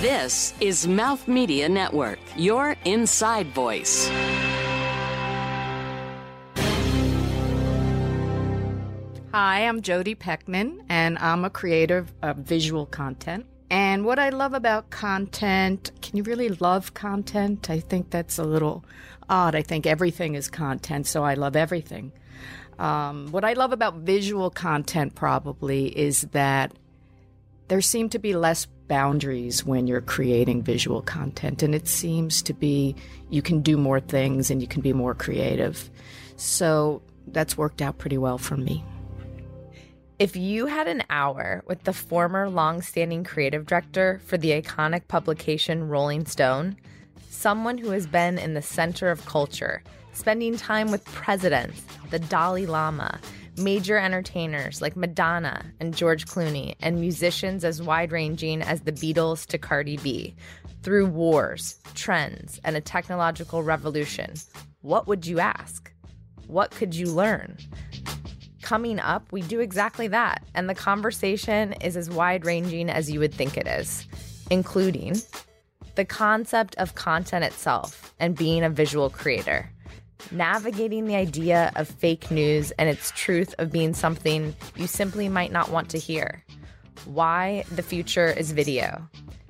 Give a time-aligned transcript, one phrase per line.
[0.00, 4.08] This is Mouth Media Network, your inside voice.
[9.30, 13.44] Hi, I'm Jodi Peckman, and I'm a creator of visual content.
[13.68, 17.68] And what I love about content, can you really love content?
[17.68, 18.86] I think that's a little
[19.28, 19.54] odd.
[19.54, 22.12] I think everything is content, so I love everything.
[22.78, 26.72] Um, what I love about visual content probably is that
[27.70, 32.52] there seem to be less boundaries when you're creating visual content, and it seems to
[32.52, 32.96] be
[33.28, 35.88] you can do more things and you can be more creative.
[36.34, 38.82] So that's worked out pretty well for me.
[40.18, 45.88] If you had an hour with the former long-standing creative director for the iconic publication
[45.88, 46.76] Rolling Stone,
[47.28, 51.80] someone who has been in the center of culture, spending time with presidents,
[52.10, 53.20] the Dalai Lama,
[53.60, 59.46] major entertainers like Madonna and George Clooney, and musicians as wide ranging as the Beatles
[59.46, 60.34] to Cardi B,
[60.82, 64.34] through wars, trends, and a technological revolution,
[64.82, 65.92] what would you ask?
[66.46, 67.56] What could you learn?
[68.70, 70.44] coming up, we do exactly that.
[70.54, 74.06] And the conversation is as wide ranging as you would think it is,
[74.48, 75.16] including
[75.96, 79.68] the concept of content itself and being a visual creator,
[80.30, 85.52] navigating the idea of fake news and its truth of being something you simply might
[85.52, 86.44] not want to hear,
[87.04, 89.08] why the future is video,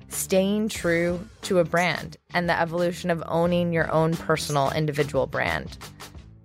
[0.09, 5.77] staying true to a brand, and the evolution of owning your own personal individual brand.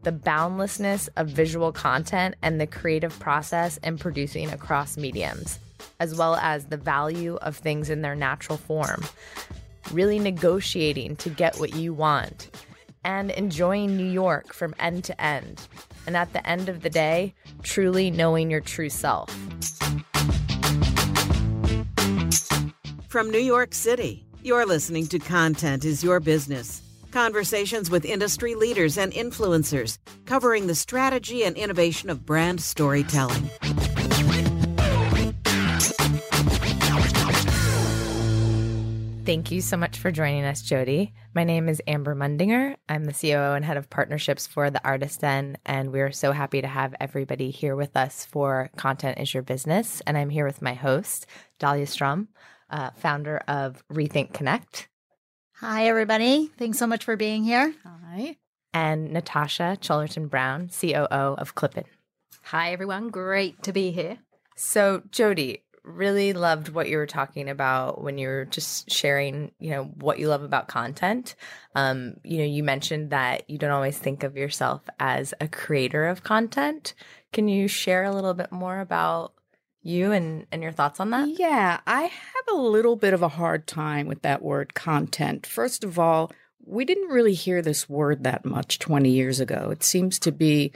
[0.03, 5.59] The boundlessness of visual content and the creative process in producing across mediums,
[5.99, 9.03] as well as the value of things in their natural form.
[9.93, 12.51] Really negotiating to get what you want
[13.07, 15.67] and enjoying New York from end to end.
[16.07, 19.31] And at the end of the day, truly knowing your true self.
[23.09, 28.99] From New York City, you're listening to Content is Your Business Conversations with industry leaders
[28.99, 33.49] and influencers covering the strategy and innovation of brand storytelling.
[39.27, 41.13] Thank you so much for joining us, Jodi.
[41.35, 42.77] My name is Amber Mundinger.
[42.89, 46.61] I'm the COO and head of partnerships for the Artists Den, and we're so happy
[46.61, 50.01] to have everybody here with us for Content is Your Business.
[50.07, 51.27] And I'm here with my host,
[51.59, 52.29] Dahlia Strum,
[52.71, 54.87] uh, founder of Rethink Connect.
[55.55, 56.49] Hi, everybody.
[56.57, 57.75] Thanks so much for being here.
[57.85, 58.37] Hi.
[58.73, 61.87] And Natasha Cholerton Brown, COO of Clippin.
[62.45, 63.09] Hi, everyone.
[63.09, 64.19] Great to be here.
[64.55, 69.71] So, Jody, really loved what you were talking about when you were just sharing, you
[69.71, 71.37] know, what you love about content.
[71.75, 76.07] Um, you know, you mentioned that you don't always think of yourself as a creator
[76.07, 76.95] of content.
[77.33, 79.33] Can you share a little bit more about
[79.83, 81.29] you and, and your thoughts on that?
[81.39, 85.47] Yeah, I have a little bit of a hard time with that word content.
[85.47, 86.33] First of all,
[86.65, 89.69] we didn't really hear this word that much 20 years ago.
[89.71, 90.73] It seems to be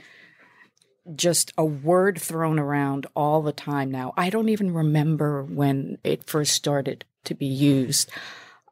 [1.15, 4.13] just a word thrown around all the time now.
[4.15, 8.09] I don't even remember when it first started to be used.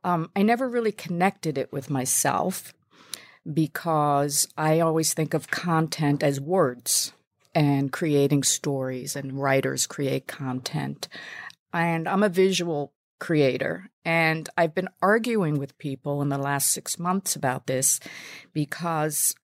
[0.03, 2.73] Um, I never really connected it with myself
[3.51, 7.13] because I always think of content as words
[7.55, 11.07] and creating stories, and writers create content.
[11.73, 13.89] And I'm a visual creator.
[14.05, 17.99] And I've been arguing with people in the last six months about this
[18.53, 19.35] because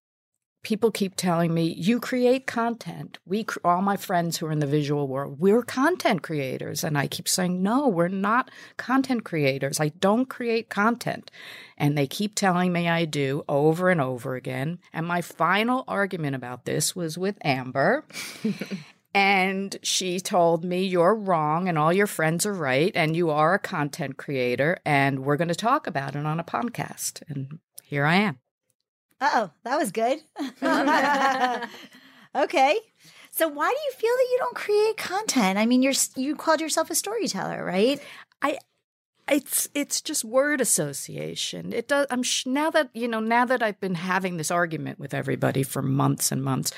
[0.66, 3.20] people keep telling me you create content.
[3.24, 6.84] We all my friends who are in the visual world we're content creators.
[6.84, 9.80] And i keep saying no we're not content creators.
[9.80, 11.30] I don't create content.
[11.78, 14.80] And they keep telling me i do over and over again.
[14.92, 18.04] And my final argument about this was with amber.
[19.14, 23.54] And she told me, You're wrong, and all your friends are right, and you are
[23.54, 27.24] a content creator, and we're going to talk about it on a podcast.
[27.30, 28.40] And here I am
[29.22, 30.20] oh, that was good.
[32.36, 32.80] okay.
[33.32, 35.58] So why do you feel that you don't create content?
[35.58, 38.02] I mean, you're you called yourself a storyteller, right?
[38.42, 38.58] I
[39.30, 41.74] it's it's just word association.
[41.74, 42.08] It does.
[42.10, 43.20] I'm sh- now that you know.
[43.20, 46.72] Now that I've been having this argument with everybody for months and months,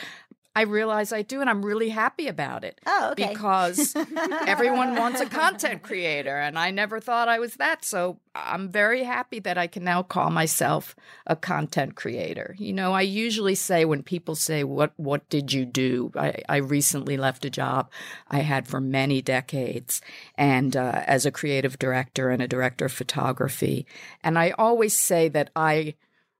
[0.57, 2.81] I realize I do, and I'm really happy about it.
[2.87, 3.27] Oh, okay.
[3.29, 3.95] Because
[4.47, 7.85] everyone wants a content creator, and I never thought I was that.
[7.85, 10.95] So I'm very happy that I can now call myself
[11.27, 12.55] a content creator.
[12.57, 16.57] You know, I usually say when people say, "What What did you do?" I, I
[16.57, 17.91] recently left a job
[18.27, 20.01] I had for many decades,
[20.39, 23.85] and uh, as a creative director and a director of photography,
[24.23, 25.93] and I always say that I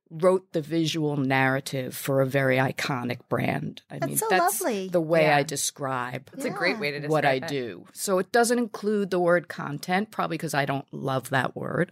[0.09, 3.81] wrote the visual narrative for a very iconic brand.
[3.91, 4.87] I That's mean, so that's lovely.
[4.89, 5.37] the way Yeah.
[5.37, 7.47] I describe It's a great way to describe what I it.
[7.47, 7.85] do.
[7.93, 11.91] So it doesn't include the word content, probably because I don't love that word.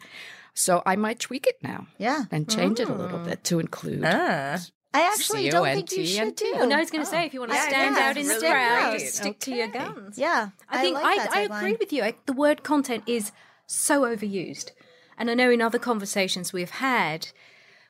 [0.54, 2.26] So I might tweak it now Yeah.
[2.32, 2.98] and change it a Mm.
[3.00, 4.04] little bit to include.
[4.06, 4.60] Ah.
[4.94, 6.54] I actually don't think you should do.
[6.56, 8.28] Well, no, I was going to say, if you want to stand yeah, out in
[8.30, 10.18] the crowd, just stick to your guns.
[10.18, 10.50] Yeah.
[10.70, 12.02] I think like I, that I, agree with you.
[12.02, 13.34] I, the word content is
[13.68, 14.72] so overused.
[15.18, 17.28] And I know in other conversations we've had,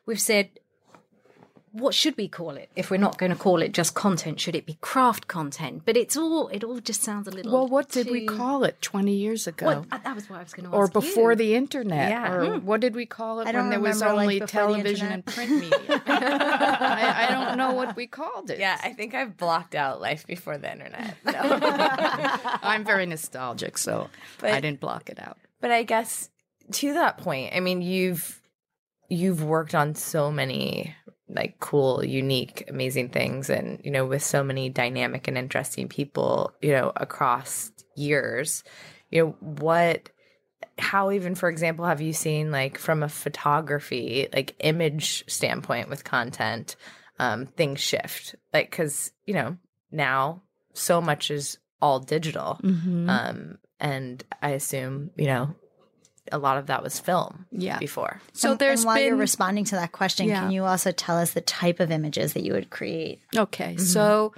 [0.05, 0.49] we've said,
[1.75, 2.69] what should we call it?
[2.77, 5.81] If we're not going to call it just content, should it be craft content?
[5.83, 7.51] But it's all, it all just sounds a little.
[7.51, 9.65] Well, what did we call it 20 years ago?
[9.65, 11.35] Well, that was what I was going to ask or before you.
[11.35, 12.31] the internet, Yeah.
[12.31, 12.65] or hmm.
[12.65, 15.51] what did we call it I when there was remember, like, only television and print
[15.51, 15.77] media?
[16.07, 18.59] I, I don't know what we called it.
[18.59, 21.15] Yeah, I think I've blocked out life before the internet.
[21.25, 21.33] No.
[22.63, 24.09] I'm very nostalgic, so
[24.39, 25.37] But- I didn't block it out.
[25.59, 26.29] But I guess
[26.71, 28.41] to that point, I mean, you've
[29.09, 30.95] you've worked on so many
[31.27, 36.53] like cool, unique, amazing things, and you know, with so many dynamic and interesting people,
[36.61, 38.63] you know, across years.
[39.09, 40.09] You know, what,
[40.77, 46.03] how even, for example, have you seen like from a photography, like image standpoint with
[46.03, 46.75] content,
[47.17, 48.35] um, things shift?
[48.53, 49.57] Like, because you know,
[49.91, 50.43] now
[50.73, 52.59] so much is all digital.
[52.63, 53.09] Mm-hmm.
[53.09, 55.55] Um, and I assume, you know,
[56.31, 57.77] a lot of that was film Yeah.
[57.79, 58.21] before.
[58.33, 60.41] So And- there's and while been you're responding to that question, Yeah.
[60.41, 63.19] can you also tell us the type of images that you would create?
[63.35, 63.77] okay.
[63.77, 64.33] So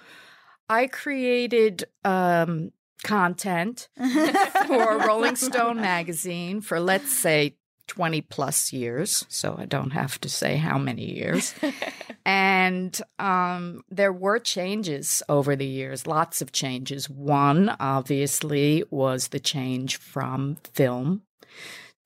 [0.69, 2.72] I created um,
[3.04, 3.88] content
[4.68, 7.56] for Rolling Stone magazine for let's say
[7.88, 9.25] 20 plus years.
[9.30, 11.56] So I don't have to say how many years.
[12.25, 17.10] and um, there were changes over the years, lots of changes.
[17.10, 21.22] One, obviously, was the change from film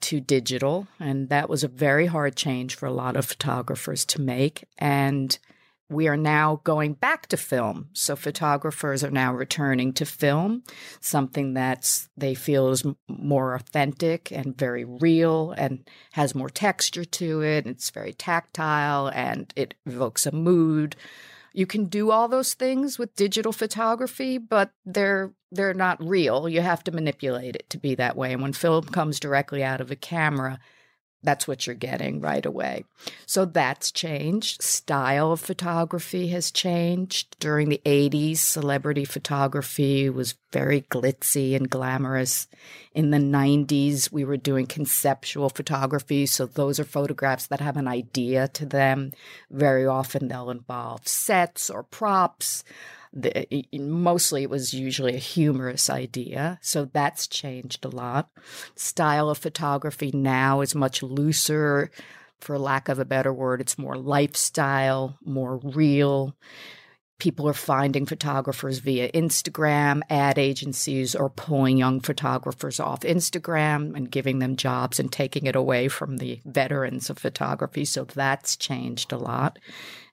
[0.01, 0.87] to digital.
[0.99, 4.65] And that was a very hard change for a lot of photographers to make.
[4.77, 5.37] And
[5.91, 7.89] we are now going back to film.
[7.93, 10.63] So photographers are now returning to film,
[11.01, 17.41] something that's they feel is more authentic and very real and has more texture to
[17.41, 17.67] it.
[17.67, 20.95] It's very tactile and it evokes a mood.
[21.53, 26.47] You can do all those things with digital photography, but they're they're not real.
[26.47, 28.31] You have to manipulate it to be that way.
[28.31, 30.59] And when film comes directly out of a camera,
[31.23, 32.83] that's what you're getting right away.
[33.25, 34.61] So that's changed.
[34.61, 37.37] Style of photography has changed.
[37.39, 42.47] During the 80s, celebrity photography was very glitzy and glamorous.
[42.93, 46.25] In the 90s, we were doing conceptual photography.
[46.25, 49.11] So those are photographs that have an idea to them.
[49.49, 52.63] Very often they'll involve sets or props.
[53.13, 56.59] The, mostly it was usually a humorous idea.
[56.61, 58.29] So that's changed a lot.
[58.75, 61.91] Style of photography now is much looser.
[62.39, 66.35] For lack of a better word, it's more lifestyle, more real.
[67.21, 70.01] People are finding photographers via Instagram.
[70.09, 75.55] Ad agencies are pulling young photographers off Instagram and giving them jobs and taking it
[75.55, 77.85] away from the veterans of photography.
[77.85, 79.59] So that's changed a lot.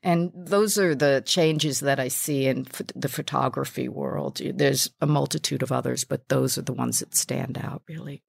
[0.03, 4.43] And those are the changes that I see in the photography world.
[4.45, 8.23] There's a multitude of others, but those are the ones that stand out really.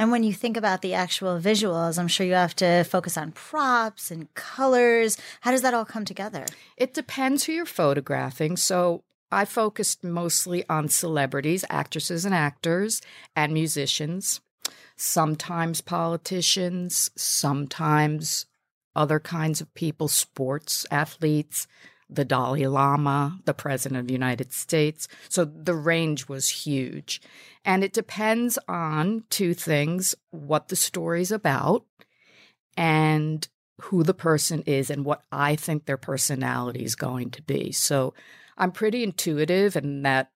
[0.00, 3.32] And when you think about the actual visuals, I'm sure you have to focus on
[3.32, 5.18] props and colors.
[5.42, 6.46] How does that all come together?
[6.78, 8.56] It depends who you're photographing.
[8.56, 13.02] So I focused mostly on celebrities, actresses and actors,
[13.36, 14.40] and musicians,
[14.96, 18.46] sometimes politicians, sometimes
[18.96, 21.66] other kinds of people, sports athletes,
[22.10, 25.08] the Dalai Lama, the President of the United States.
[25.28, 27.20] So the range was huge.
[27.64, 31.84] And it depends on two things what the story's about
[32.76, 33.46] and
[33.82, 37.72] who the person is and what I think their personality is going to be.
[37.72, 38.14] So
[38.58, 40.30] I'm pretty intuitive in that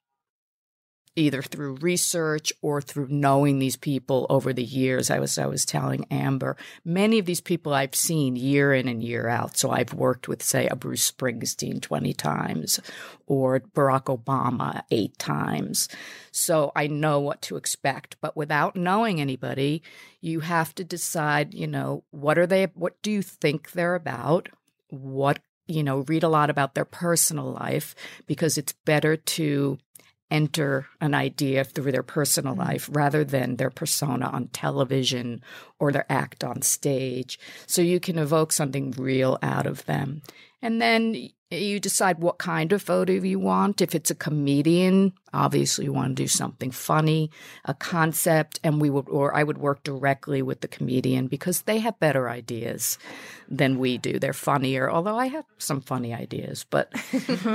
[1.17, 5.11] either through research or through knowing these people over the years.
[5.11, 9.03] I was I was telling Amber, many of these people I've seen year in and
[9.03, 9.57] year out.
[9.57, 12.81] So I've worked with, say, a Bruce Springsteen 20 times
[13.27, 15.89] or Barack Obama eight times.
[16.33, 18.17] So I know what to expect.
[18.21, 19.83] But without knowing anybody,
[20.21, 24.49] you have to decide, you know, what are they what do you think they're about?
[24.89, 27.95] What you know, read a lot about their personal life
[28.27, 29.79] because it's better to
[30.31, 32.69] enter an idea through their personal mm-hmm.
[32.69, 35.43] life rather than their persona on television
[35.79, 37.39] or their act on stage.
[37.67, 40.23] So you can evoke something real out of them.
[40.65, 43.83] And then you decide what kind of photo you want.
[43.83, 47.31] If it's a comedian, obviously you want to do something funny,
[47.67, 51.81] a concept, and we would, or I would work directly with the comedian because they
[51.81, 52.97] have better ideas
[53.47, 54.19] than we do.
[54.19, 56.91] They're funnier, although I have some funny ideas, but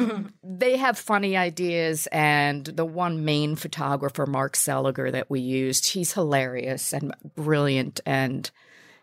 [0.43, 2.07] they have funny ideas.
[2.11, 8.51] And the one main photographer, Mark Seliger, that we used, he's hilarious and brilliant and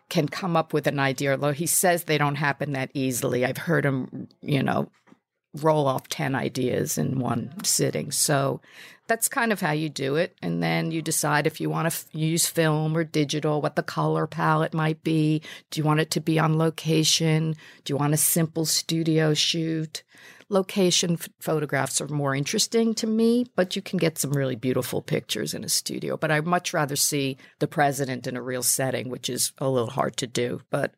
[0.09, 3.45] can come up with an idea, although he says they don't happen that easily.
[3.45, 4.89] I've heard him, you know,
[5.53, 8.11] roll off 10 ideas in one sitting.
[8.11, 8.61] So
[9.07, 10.35] that's kind of how you do it.
[10.41, 13.83] And then you decide if you want to f- use film or digital, what the
[13.83, 15.41] color palette might be.
[15.71, 17.55] Do you want it to be on location?
[17.83, 20.03] Do you want a simple studio shoot?
[20.49, 25.01] Location f- photographs are more interesting to me, but you can get some really beautiful
[25.01, 26.15] pictures in a studio.
[26.15, 29.89] But I'd much rather see the president in a real setting, which is a little
[29.89, 30.93] hard to do, but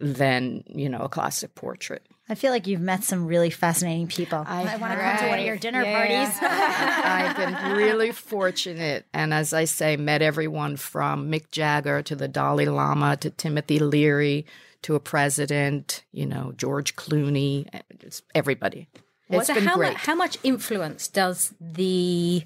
[0.00, 2.06] than, you know, a classic portrait.
[2.28, 4.42] I feel like you've met some really fascinating people.
[4.46, 6.36] I, want to come to one of your dinner parties.
[6.42, 9.06] I've been really fortunate.
[9.14, 13.78] And as I say, met everyone from Mick Jagger to the Dalai Lama to Timothy
[13.78, 14.44] Leary
[14.82, 18.88] to a president, you know, George Clooney, eh, just everybody.
[19.28, 22.44] It's so been how, mu- how much influence does the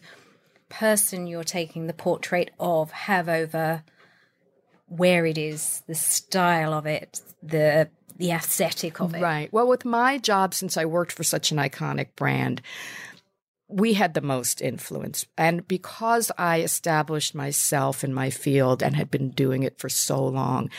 [0.68, 3.82] person you're taking the portrait of have over
[4.86, 7.88] where it is, the style of it, the
[8.20, 9.22] the aesthetic of it?
[9.22, 9.52] Right.
[9.52, 12.62] Well, with my job, since I worked for such an iconic brand,
[13.66, 15.26] we had the most influence.
[15.38, 20.24] And because I established myself in my field and had been doing it for so
[20.24, 20.70] long,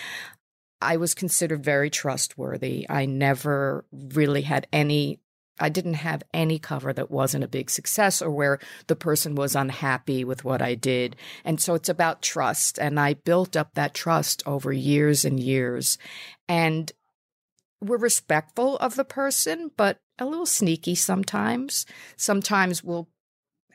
[0.82, 2.86] I was considered very trustworthy.
[2.90, 5.20] I never really had any.
[5.60, 8.58] I didn't have any cover that wasn't a big success or where
[8.88, 11.16] the person was unhappy with what I did.
[11.46, 12.80] And so it's about trust.
[12.80, 16.00] And I built up that trust over years and years.
[16.48, 16.92] And
[17.82, 21.86] we're respectful of the person, but a little sneaky sometimes.
[22.16, 23.10] Sometimes we'll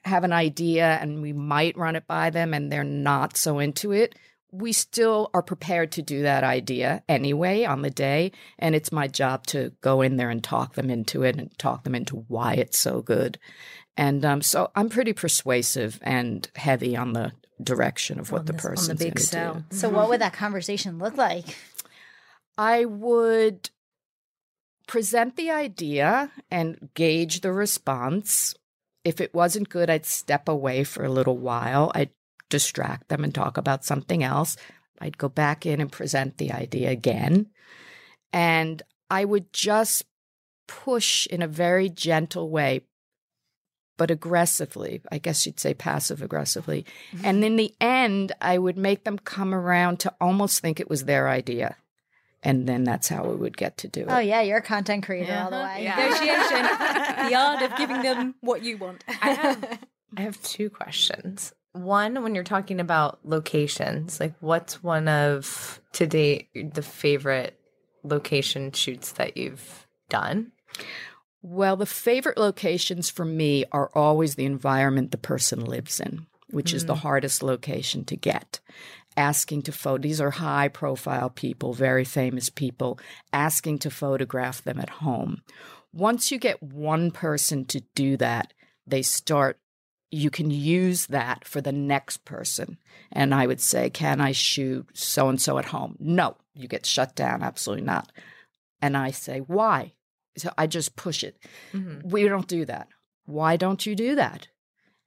[0.05, 3.93] have an idea and we might run it by them and they're not so into
[3.93, 4.15] it.
[4.53, 8.31] We still are prepared to do that idea anyway on the day.
[8.59, 11.83] And it's my job to go in there and talk them into it and talk
[11.83, 13.39] them into why it's so good.
[13.97, 18.53] And um, so I'm pretty persuasive and heavy on the direction of what on the
[18.53, 19.55] person's gonna sell.
[19.69, 19.77] do.
[19.77, 21.57] so, what would that conversation look like?
[22.59, 23.71] I would
[24.87, 28.55] present the idea and gauge the response.
[29.05, 31.93] If it wasn't good, I'd step away for a little while.
[31.95, 32.11] I'd
[32.49, 34.57] distract them and talk about something else.
[35.01, 37.47] I'd go back in and present the idea again.
[38.33, 40.05] And I would just
[40.67, 42.83] push in a very gentle way,
[43.97, 45.03] but aggressively.
[45.11, 46.87] I guess you'd say passive aggressively.
[47.13, 47.25] Mm-hmm.
[47.25, 51.05] And in the end, I would make them come around to almost think it was
[51.05, 51.77] their idea.
[52.47, 54.07] And then that's how we would get to do it.
[54.09, 55.79] Oh, yeah, you're a content creator all the uh-huh.
[55.79, 55.85] way.
[55.85, 56.63] Negotiation,
[57.29, 59.03] the art of giving them what you want.
[59.09, 59.79] I have,
[60.17, 61.53] I have two questions.
[61.73, 67.59] One, when you're talking about locations, like what's one of to date the favorite
[68.05, 70.53] location shoots that you've done?
[71.43, 76.73] Well, the favorite locations for me are always the environment the person lives in, which
[76.73, 76.99] is the mm.
[76.99, 78.61] hardest location to get.
[79.17, 82.99] Asking to photo, these are high profile people, very famous people,
[83.33, 85.43] asking to photograph them at home.
[85.93, 88.53] Once you get one person to do that,
[88.87, 89.59] they start,
[90.11, 92.77] you can use that for the next person.
[93.11, 95.97] And I would say, Can I shoot so and so at home?
[95.99, 97.43] No, you get shut down.
[97.43, 98.13] Absolutely not.
[98.83, 99.95] And I say, Why?
[100.37, 101.39] So I just push it.
[101.73, 102.09] Mm-hmm.
[102.11, 102.89] We don't do that.
[103.25, 104.49] Why don't you do that?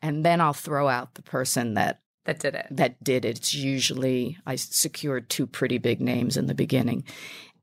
[0.01, 2.67] And then I'll throw out the person that That did it.
[2.69, 3.37] that did it.
[3.37, 7.03] It's usually I secured two pretty big names in the beginning.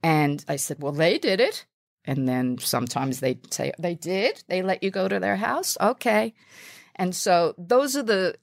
[0.02, 1.66] And I said, "Well, they did it."
[2.04, 4.44] And then sometimes they say, "They did?
[4.48, 6.34] They let you go to their house?" Okay.
[6.96, 8.36] And so those are the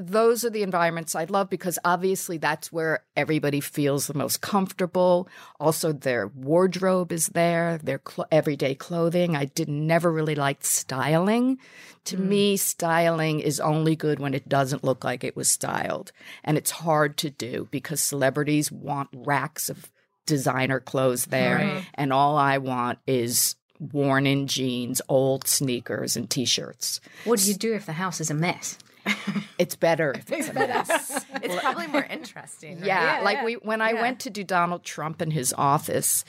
[0.00, 5.28] those are the environments I love because obviously that's where everybody feels the most comfortable.
[5.58, 9.36] Also, their wardrobe is there, their cl- everyday clothing.
[9.36, 11.58] I did never really liked styling.
[12.06, 12.20] To mm.
[12.20, 16.12] me, styling is only good when it doesn't look like it was styled.
[16.42, 19.90] And it's hard to do because celebrities want racks of
[20.26, 21.84] designer clothes there.
[21.94, 27.00] And all I want is worn in jeans, old sneakers, and t shirts.
[27.24, 28.78] What do you do if the house is a mess?
[29.58, 31.24] It's better if it's a mess.
[31.42, 32.78] It's probably more interesting.
[32.78, 32.86] right?
[32.86, 36.24] Yeah, like we when I went to do Donald Trump in his office,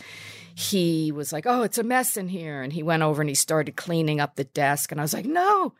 [0.54, 3.36] he was like, "Oh, it's a mess in here," and he went over and he
[3.36, 5.74] started cleaning up the desk, and I was like, "No,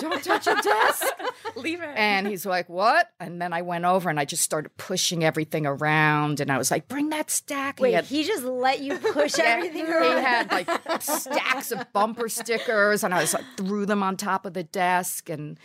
[0.00, 1.06] don't touch a desk."
[1.56, 1.88] Leave it.
[1.96, 5.64] And he's like, "What?" And then I went over and I just started pushing everything
[5.66, 8.96] around, and I was like, "Bring that stack." Wait, he had, he just let you
[8.98, 10.68] push yeah, everything he had like
[11.02, 15.30] stacks of bumper stickers, and I was like, threw them on top of the desk
[15.30, 15.58] and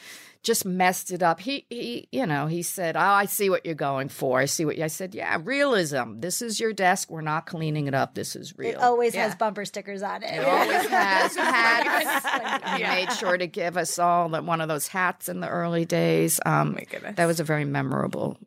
[0.44, 1.40] just messed it up.
[1.40, 4.40] He, he, you know, he said, "Oh, I see what you're going for.
[4.40, 6.20] I see what." You, I said, "Yeah, realism.
[6.20, 7.10] This is your desk.
[7.10, 8.14] We're not cleaning it up.
[8.14, 10.34] This is real." It always has bumper stickers on it.
[10.34, 12.74] It always has hats.
[12.78, 15.86] He made sure to give us all that one of those hats in the early
[15.86, 16.40] days.
[16.46, 17.16] Um, my goodness.
[17.16, 18.38] that was a very memorable,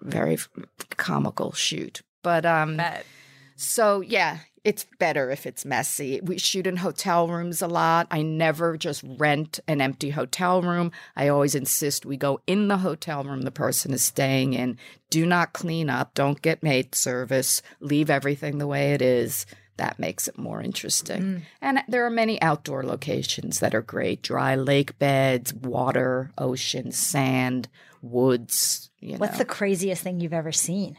[0.00, 0.38] very
[0.96, 2.02] comical shoot.
[2.22, 2.80] But um,
[3.56, 6.20] so yeah, it's better if it's messy.
[6.22, 8.06] We shoot in hotel rooms a lot.
[8.10, 10.90] I never just rent an empty hotel room.
[11.14, 14.78] I always insist we go in the hotel room the person is staying in.
[15.10, 16.14] Do not clean up.
[16.14, 17.60] Don't get maid service.
[17.80, 19.44] Leave everything the way it is.
[19.76, 21.42] That makes it more interesting.
[21.60, 27.68] And there are many outdoor locations that are great dry lake beds, water, ocean, sand,
[28.00, 28.90] woods.
[29.00, 29.38] You What's know.
[29.38, 30.96] the craziest thing you've ever seen?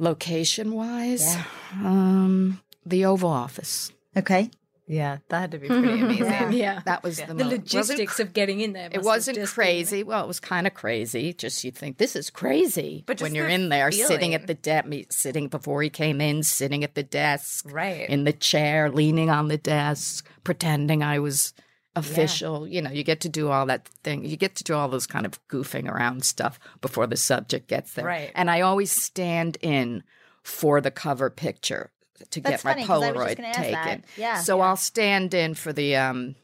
[0.00, 1.36] location wise?
[1.74, 3.92] Um, the Oval Office.
[4.16, 4.50] Okay.
[4.86, 6.52] Yeah, that had to be pretty amazing.
[6.52, 6.80] Yeah.
[6.84, 8.86] That was the, The mo- logistics of getting in there.
[8.86, 10.02] It must have wasn't just crazy.
[10.02, 11.32] Well, it was kind of crazy.
[11.32, 14.54] Just you think this is crazy, But when you're the in there, sitting at the
[14.54, 18.08] desk, sitting before he came in, sitting at the desk, Right.
[18.10, 21.52] in the chair, leaning on the desk, pretending I was
[21.94, 22.66] official.
[22.66, 24.24] You know, you get to do all that thing.
[24.24, 27.94] You get to do all those kind of goofing around stuff before the subject gets
[27.94, 28.04] there.
[28.06, 28.32] Right.
[28.34, 30.02] And I always stand in
[30.42, 31.90] for the cover picture
[32.30, 33.84] to That's get my funny, 'cause I was just Polaroid ask that.
[33.84, 34.04] taken.
[34.16, 34.64] Yeah, So yeah.
[34.64, 36.34] I'll stand in for the um,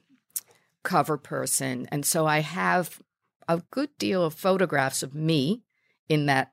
[0.83, 1.89] cover person.
[1.93, 3.01] And so I have
[3.49, 5.63] a good deal of photographs of me
[6.09, 6.53] in that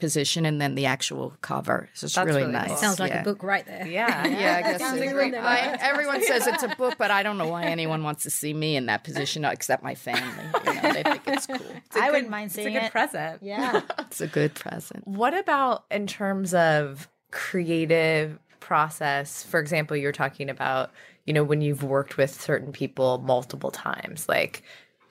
[0.00, 1.88] position and then the actual cover.
[1.92, 2.68] So it's That's really, really nice.
[2.68, 2.76] cool.
[2.76, 3.22] Sounds like yeah.
[3.22, 3.84] a book right there.
[3.84, 4.26] Yeah.
[4.28, 5.34] Yeah, I guess Sounds it- like.
[5.34, 8.54] I, everyone says it's a book, but I don't know why anyone wants to see
[8.54, 10.22] me in that position except my family.
[10.66, 11.56] You know, they think it's cool.
[11.86, 12.76] It's a I good- wouldn't mind seeing it.
[12.76, 12.92] It's a good it.
[12.92, 13.42] present.
[13.42, 13.80] Yeah.
[13.98, 15.04] It's a good present.
[15.08, 19.42] What about in terms of creative process?
[19.42, 20.90] For example, you're talking about,
[21.24, 24.62] you know, when you've worked with certain people multiple times, like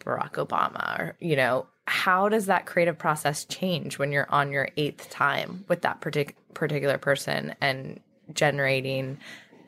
[0.06, 4.70] Barack Obama, or, you know, how does that creative process change when you're on your
[4.78, 8.00] eighth time with that partic- particular person and
[8.32, 9.18] generating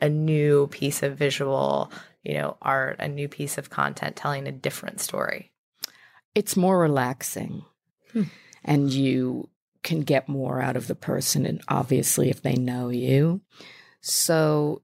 [0.02, 1.92] a new piece of visual,
[2.24, 5.52] you know, art, a new piece of content telling a different story?
[6.36, 7.66] It's more relaxing.
[8.14, 8.24] Hmm.
[8.64, 9.50] And you
[9.82, 13.42] can get more out of the person, and obviously, if they know you.
[14.02, 14.82] So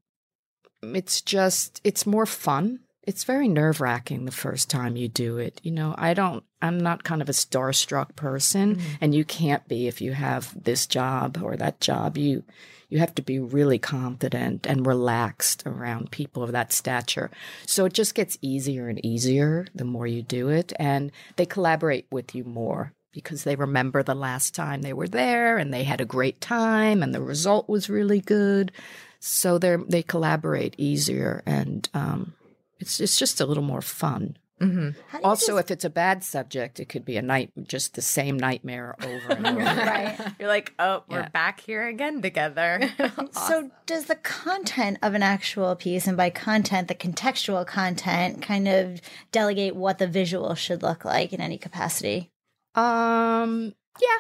[0.82, 2.80] it's just, it's more fun.
[3.04, 5.62] It's very nerve wracking the first time you do it.
[5.64, 8.94] You know, I don't, I'm not kind of a starstruck person, mm-hmm.
[9.00, 12.18] and you can't be if you have this job or that job.
[12.18, 12.44] You,
[12.90, 17.30] you have to be really confident and relaxed around people of that stature.
[17.68, 22.08] So it just gets easier and easier the more you do it, and they collaborate
[22.12, 26.02] with you more because they remember the last time they were there and they had
[26.02, 28.72] a great time and the result was really good.
[29.20, 32.34] So they they collaborate easier and um,
[32.80, 34.38] it's it's just a little more fun.
[34.60, 37.96] How do you Also, if it's a bad subject, it could be a night just
[37.96, 39.60] the same nightmare over and over.
[39.66, 40.18] right.
[40.40, 42.90] You're like, oh, we're back here again together.
[43.48, 48.68] So, does the content of an actual piece, and by content, the contextual content, kind
[48.68, 49.02] of
[49.32, 52.32] delegate what the visual should look like in any capacity?
[52.76, 54.20] Um, yeah,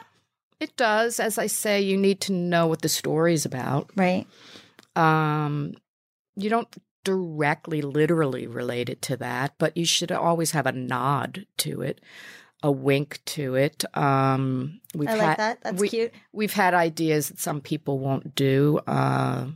[0.59, 1.19] it does.
[1.19, 3.91] As I say, you need to know what the story's about.
[3.95, 4.25] Right.
[4.95, 5.75] Um,
[6.35, 6.67] you don't
[7.03, 12.01] directly, literally relate it to that, but you should always have a nod to it,
[12.63, 13.85] a wink to it.
[13.95, 15.63] Um, we've I like had, that.
[15.63, 16.13] That's we- cute.
[16.33, 18.79] We've had ideas that some people won't do.
[18.87, 19.47] Uh,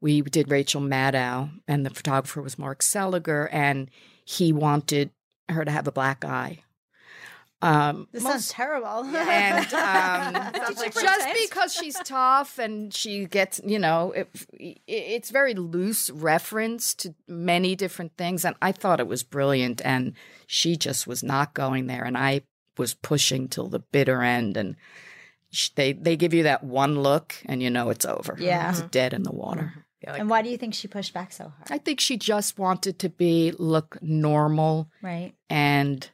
[0.00, 3.88] we did Rachel Maddow, and the photographer was Mark Seliger, and
[4.26, 5.10] he wanted
[5.48, 6.60] her to have a black eye.
[7.62, 9.04] Um, This most- sounds terrible.
[9.16, 11.28] and um, Did just protest?
[11.48, 17.14] because she's tough and she gets, you know, it, it, it's very loose reference to
[17.26, 20.12] many different things, and I thought it was brilliant, and
[20.46, 22.42] she just was not going there, and I
[22.76, 24.76] was pushing till the bitter end, and
[25.50, 28.36] sh- they they give you that one look, and you know it's over.
[28.38, 28.70] Yeah.
[28.70, 29.72] it's dead in the water.
[30.02, 31.68] Yeah, like, and why do you think she pushed back so hard?
[31.70, 35.32] I think she just wanted to be look normal Right.
[35.48, 36.06] and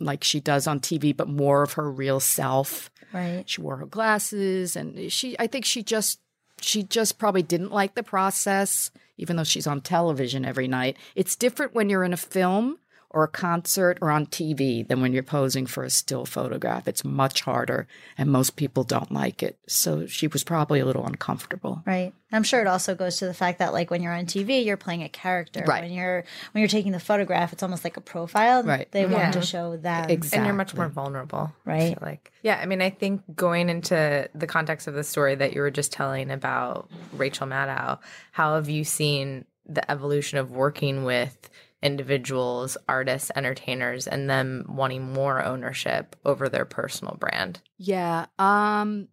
[0.00, 2.90] like she does on TV, but more of her real self.
[3.12, 3.44] Right.
[3.46, 5.36] She wore her glasses, and she.
[5.38, 6.20] I think she just
[6.60, 10.96] she just probably didn't like the process, even though she's on television every night.
[11.14, 12.78] It's different when you're in a film
[13.10, 16.86] or a concert or on TV than when you're posing for a still photograph.
[16.86, 17.86] It's much harder,
[18.18, 19.58] and most people don't like it.
[19.66, 21.82] So she was probably a little uncomfortable.
[21.86, 22.12] Right.
[22.30, 24.76] I'm sure it also goes to the fact that like when you're on TV, you're
[24.76, 25.64] playing a character.
[25.66, 25.82] Right.
[25.84, 28.62] When you're when you're taking the photograph, it's almost like a profile.
[28.62, 28.90] Right.
[28.92, 29.12] They Yeah.
[29.22, 30.10] want to show that.
[30.10, 30.36] Exactly.
[30.38, 31.88] and you're much more vulnerable I Right.
[31.88, 35.54] feel like yeah i mean i think going into the context of the story that
[35.54, 37.98] you were just telling about rachel maddow
[38.32, 41.50] how have you seen the evolution of working with
[41.82, 48.26] individuals artists entertainers and them wanting more ownership over their personal brand Yeah.
[48.38, 49.08] Um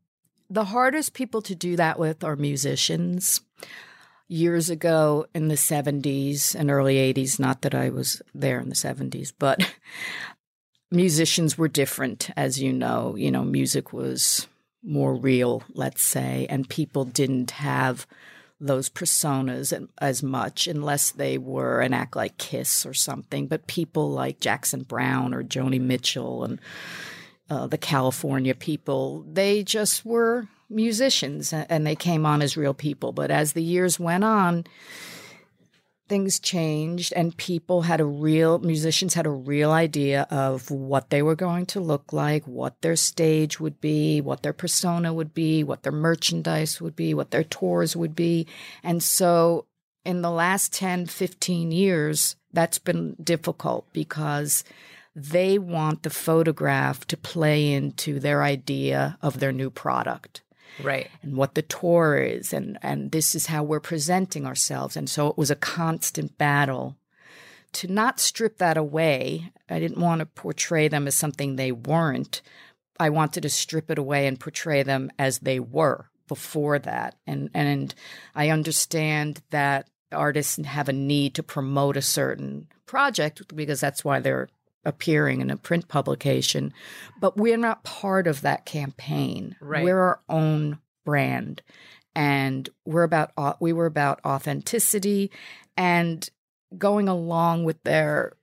[0.50, 3.42] the hardest people to do that with are musicians.
[4.28, 8.76] Years ago in the 70s and early 80s, not that I was there in the
[8.76, 9.72] 70s, but
[10.92, 13.16] musicians were different as you know.
[13.16, 14.48] You know, music was
[14.84, 18.08] more real, let's say, and people didn't have
[18.60, 23.48] those personas as much unless they were an act like Kiss or something.
[23.48, 26.62] But people like Jackson Browne or Joni Mitchell and
[27.50, 33.12] uh, the California people, they just were musicians and they came on as real people.
[33.12, 34.66] But as the years went on,
[36.08, 41.22] things changed and people had a real, musicians had a real idea of what they
[41.22, 45.64] were going to look like, what their stage would be, what their persona would be,
[45.64, 48.46] what their merchandise would be, what their tours would be.
[48.84, 49.66] And so
[50.04, 54.64] in the last 10, 15 years, that's been difficult because
[55.16, 60.42] they want the photograph to play into their idea of their new product
[60.82, 61.10] right.
[61.22, 64.96] and what the tour is and and this is how we're presenting ourselves.
[64.96, 66.98] And so it was a constant battle
[67.74, 69.52] to not strip that away.
[69.70, 72.42] I didn't want to portray them as something they weren't.
[73.00, 77.16] I wanted to strip it away and portray them as they were before that.
[77.28, 77.94] And and
[78.34, 84.20] i understand that artists have a need to promote a certain project because that's why
[84.20, 84.48] they're
[84.86, 86.74] appearing in a print publication
[87.20, 89.56] but we're not part of that campaign.
[89.60, 89.84] Right.
[89.84, 91.62] we're our own brand
[92.16, 95.32] and we're about we were about authenticity
[95.78, 96.28] and
[96.78, 98.34] going along with their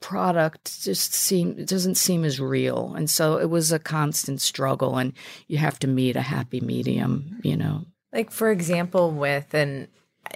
[0.00, 2.94] product just seem it doesn't seem as real.
[2.94, 5.12] And so it was a constant struggle and
[5.48, 7.84] you have to meet a happy medium you know.
[8.12, 9.88] Like for example with and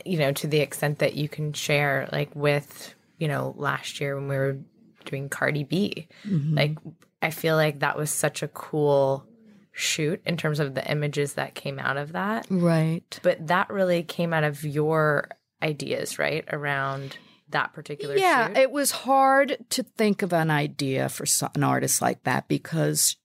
[0.05, 4.17] you know to the extent that you can share like with you know last year
[4.17, 4.59] when we were
[5.05, 6.09] doing cardi b.
[6.25, 6.57] Mm-hmm.
[6.57, 6.79] Like
[7.23, 9.27] i feel like that was such a cool
[9.73, 12.47] shoot in terms of the images that came out of that.
[12.51, 13.19] Right.
[13.23, 15.29] But that really came out of your
[15.63, 17.19] ideas right around
[17.51, 18.57] that particular yeah shoot?
[18.57, 23.17] it was hard to think of an idea for an artist like that because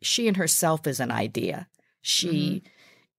[0.00, 1.68] she and herself is an idea.
[2.00, 2.66] She mm-hmm.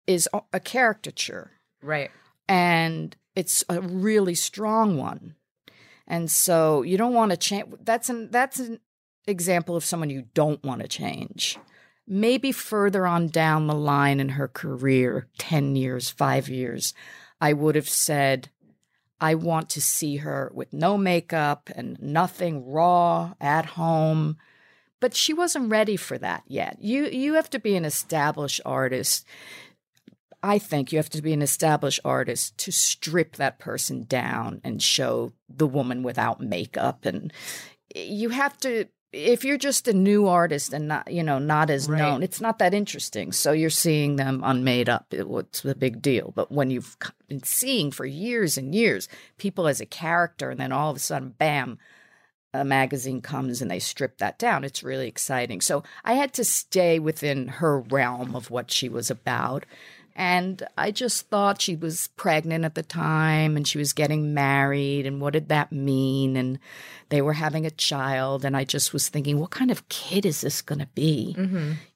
[0.08, 1.52] is a- a caricature.
[1.82, 2.12] Right.
[2.48, 5.36] And it's a really strong one.
[6.08, 7.74] And so you don't want to change.
[7.82, 8.80] That's an that's an
[9.28, 11.58] example of someone you don't want to change.
[12.08, 16.94] Maybe further on down the line in her career, ten years, five years,
[17.42, 18.50] I would have said,
[19.20, 24.38] I want to see her with no makeup and nothing raw at home.
[25.00, 26.78] But she wasn't ready for that yet.
[26.80, 29.26] You you have to be an established artist
[30.46, 34.82] I think you have to be an established artist to strip that person down and
[34.82, 37.06] show the woman without makeup.
[37.06, 37.34] And
[37.96, 41.90] you have to, if you're just a new artist and not, you know, not as
[41.90, 41.98] Right.
[41.98, 43.32] known, it's not that interesting.
[43.32, 45.08] So you're seeing them unmade up.
[45.12, 46.32] It, what's a big deal?
[46.36, 46.96] But when you've
[47.28, 51.00] been seeing for years and years people as a character, and then all of a
[51.00, 51.80] sudden, bam,
[52.54, 54.64] a magazine comes and they strip that down.
[54.64, 55.62] It's really exciting.
[55.62, 59.66] So I had to stay within her realm of what she was about.
[60.18, 65.06] And I just thought she was pregnant at the time and she was getting married.
[65.06, 66.38] And what did that mean?
[66.38, 66.58] And
[67.10, 68.46] they were having a child.
[68.46, 71.36] And I just was thinking, what kind of kid is this going to be?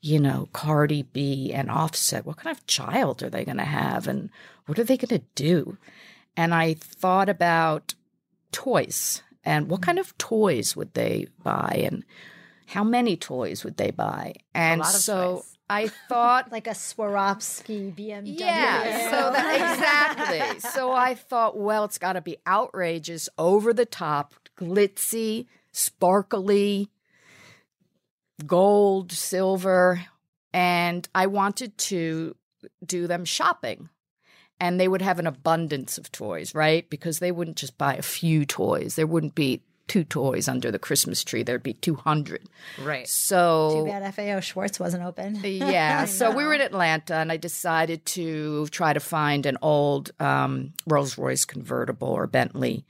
[0.01, 2.25] You know, Cardi B and Offset.
[2.25, 4.05] What kind of child are they going to have?
[4.05, 4.29] And
[4.65, 5.77] what are they going to do?
[6.35, 7.95] And I thought about
[8.51, 12.03] toys and what kind of toys would they buy and
[12.67, 14.33] how many toys would they buy?
[14.53, 15.57] And so toys.
[15.69, 18.39] I thought like a Swarovski BMW.
[18.39, 20.59] yeah, so that, exactly.
[20.71, 26.89] So I thought, well, it's got to be outrageous, over the top, glitzy, sparkly,
[28.45, 30.05] gold, silver,
[30.53, 32.35] and I wanted to
[32.83, 33.89] do them shopping.
[34.61, 36.89] And they would have an abundance of toys, right?
[36.89, 38.95] Because they wouldn't just buy a few toys.
[38.95, 41.43] There wouldn't be two toys under the Christmas tree.
[41.43, 42.47] There'd be 200.
[42.81, 45.35] right So Too bad FAO Schwarz wasn't open.
[45.43, 46.05] yeah.
[46.19, 50.73] so we were in Atlanta, and I decided to try to find an old um,
[50.87, 52.85] Rolls Royce convertible or Bentley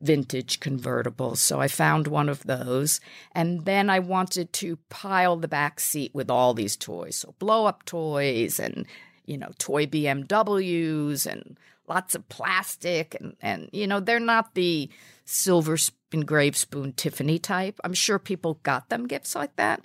[0.00, 1.36] vintage convertible.
[1.36, 3.00] So I found one of those.
[3.32, 7.16] And then I wanted to pile the back seat with all these toys.
[7.16, 8.86] So blow up toys and,
[9.26, 11.58] you know, toy BMWs and
[11.88, 13.16] lots of plastic.
[13.20, 14.88] And, and you know, they're not the
[15.24, 15.76] silver
[16.12, 17.78] engraved spoon Tiffany type.
[17.84, 19.82] I'm sure people got them gifts like that.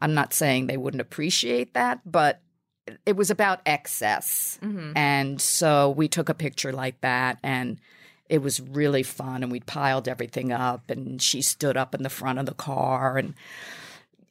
[0.00, 2.40] I'm not saying they wouldn't appreciate that, but
[3.06, 4.58] it was about excess.
[4.62, 4.96] Mm-hmm.
[4.96, 7.78] And so we took a picture like that and
[8.28, 12.08] it was really fun and we piled everything up and she stood up in the
[12.08, 13.34] front of the car and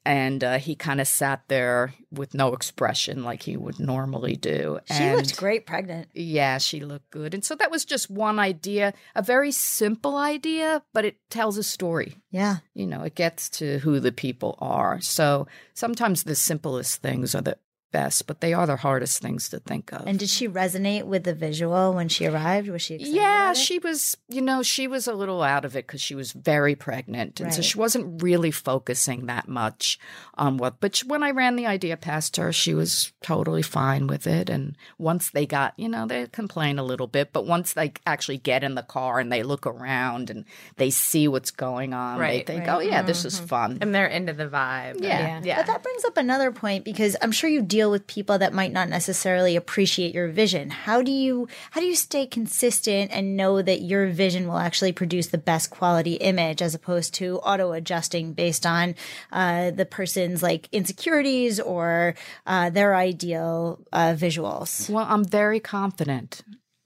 [0.10, 4.80] and uh, he kind of sat there with no expression like he would normally do.
[4.86, 6.08] She and looked great pregnant.
[6.16, 7.36] Yeah, she looked good.
[7.36, 11.64] And so that was just one idea, a very simple idea, but it tells a
[11.64, 12.16] story.
[12.32, 12.58] Yeah.
[12.74, 15.00] You know, it gets to who the people are.
[15.00, 15.46] So
[15.76, 17.60] sometimes the simplest things are the
[17.92, 20.06] best, but they are the hardest things to think of.
[20.06, 22.70] And did she resonate with the visual when she arrived?
[22.70, 23.16] Was she excited?
[23.16, 26.32] Yeah, she was, you know, she was a little out of it because she was
[26.32, 27.40] very pregnant.
[27.40, 27.56] And right.
[27.56, 30.00] so she wasn't really focusing that much
[30.36, 34.28] on what, but when I ran the idea past her, she was totally fine with
[34.28, 34.50] it.
[34.50, 38.38] And once they got, you know, they complain a little bit, but once they actually
[38.38, 40.46] get in the car and they look around and
[40.78, 42.76] they see what's going on, right, they think, right.
[42.76, 43.08] oh, yeah, mm-hmm.
[43.08, 43.80] this is fun.
[43.82, 45.02] And they're into the vibe.
[45.02, 45.20] Yeah.
[45.20, 45.42] yeah.
[45.44, 45.56] yeah.
[45.58, 48.52] But that brings up another point because I'm sure you deal deal with people that
[48.52, 50.70] might not necessarily appreciate your vision?
[50.70, 54.92] How do you how do you stay consistent and know that your vision will actually
[54.92, 58.96] produce the best quality image as opposed to auto adjusting based on
[59.32, 62.16] uh, the person's like insecurities or
[62.46, 64.90] uh, their ideal uh, visuals?
[64.90, 66.42] Well, I'm very confident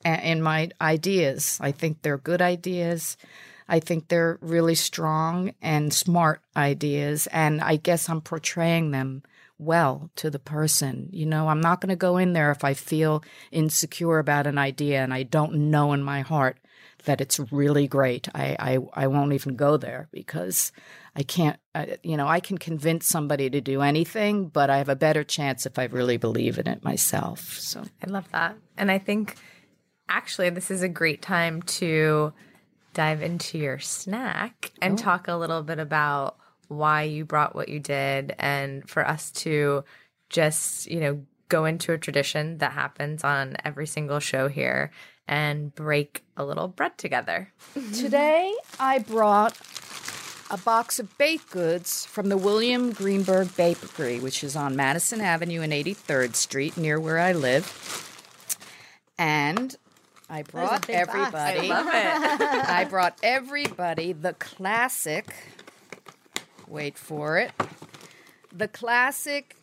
[0.06, 1.58] in my ideas.
[1.60, 3.18] I think they're good ideas.
[3.68, 9.24] I think they're really strong and smart ideas, and I guess I'm portraying them
[9.58, 11.10] well to the person.
[11.12, 14.58] You know, I'm not going to go in there if I feel insecure about an
[14.58, 16.58] idea and I don't know in my heart
[17.06, 18.28] that it's really great.
[18.34, 20.72] I I, I won't even go there because
[21.16, 21.60] I can't.
[21.76, 25.24] I, you know, I can convince somebody to do anything, but I have a better
[25.24, 27.42] chance if I really believe in it myself.
[27.60, 29.36] So I love that, and I think
[30.10, 32.34] actually this is a great time to
[32.94, 35.04] dive into your snack and oh.
[35.04, 36.38] talk a little bit about
[36.68, 39.84] why you brought what you did and for us to
[40.30, 44.92] just, you know, go into a tradition that happens on every single show here
[45.28, 47.52] and break a little bread together.
[47.94, 49.58] Today I brought
[50.50, 55.62] a box of baked goods from the William Greenberg Bakery, which is on Madison Avenue
[55.62, 58.10] and 83rd Street near where I live.
[59.18, 59.76] And
[60.30, 61.70] I brought everybody.
[61.70, 61.94] I love it.
[62.70, 65.34] I brought everybody the classic
[66.74, 67.52] wait for it,
[68.52, 69.56] the classic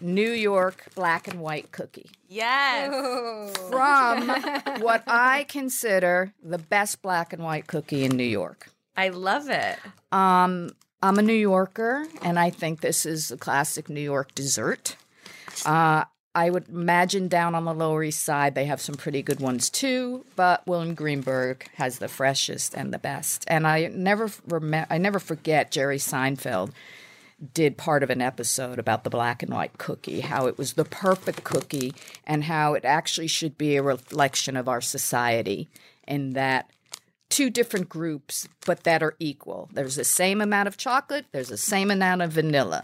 [0.00, 2.10] New York black and white cookie.
[2.28, 2.88] Yes.
[3.68, 4.28] From
[4.80, 8.70] what I consider the best black and white cookie in New York.
[8.96, 9.78] I love it.
[10.12, 10.70] Um,
[11.02, 14.96] I'm a New Yorker, and I think this is a classic New York dessert.
[15.66, 19.40] Uh, I would imagine down on the Lower East Side they have some pretty good
[19.40, 23.44] ones too, but William Greenberg has the freshest and the best.
[23.48, 26.72] And I never rem- I never forget Jerry Seinfeld
[27.54, 30.84] did part of an episode about the black and white cookie, how it was the
[30.84, 31.92] perfect cookie
[32.26, 35.68] and how it actually should be a reflection of our society
[36.06, 36.70] in that
[37.28, 39.68] two different groups but that are equal.
[39.72, 42.82] There's the same amount of chocolate, there's the same amount of vanilla.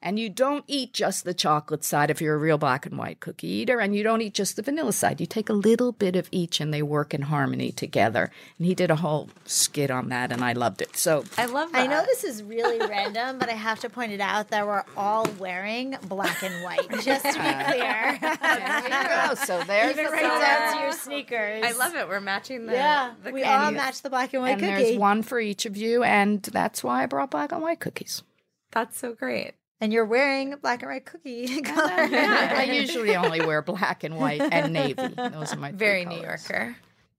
[0.00, 3.18] And you don't eat just the chocolate side if you're a real black and white
[3.18, 5.20] cookie eater, and you don't eat just the vanilla side.
[5.20, 8.30] You take a little bit of each and they work in harmony together.
[8.58, 10.96] And he did a whole skit on that, and I loved it.
[10.96, 11.80] So I love that.
[11.80, 14.84] I know this is really random, but I have to point it out that we're
[14.96, 18.18] all wearing black and white, just to be clear.
[18.20, 21.64] there So there's Even the right down to your sneakers.
[21.64, 22.08] I love it.
[22.08, 22.72] We're matching the.
[22.72, 24.72] Yeah, the we all match the black and white and cookie.
[24.84, 28.22] there's one for each of you, and that's why I brought black and white cookies.
[28.70, 29.54] That's so great.
[29.80, 32.04] And you're wearing black and white cookie color.
[32.06, 35.06] yeah, I usually only wear black and white and navy.
[35.08, 36.76] Those are my very New Yorker.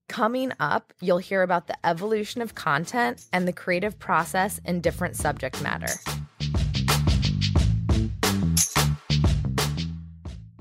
[0.09, 5.15] Coming up, you'll hear about the evolution of content and the creative process in different
[5.15, 5.93] subject matter.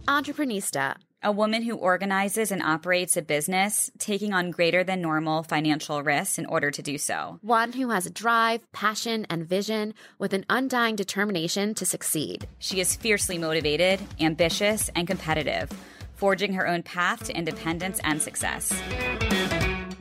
[0.07, 6.03] Entreprenista a woman who organizes and operates a business, taking on greater than normal financial
[6.03, 7.39] risks in order to do so.
[7.43, 12.47] One who has a drive, passion, and vision with an undying determination to succeed.
[12.59, 15.71] She is fiercely motivated, ambitious, and competitive,
[16.15, 18.73] forging her own path to independence and success.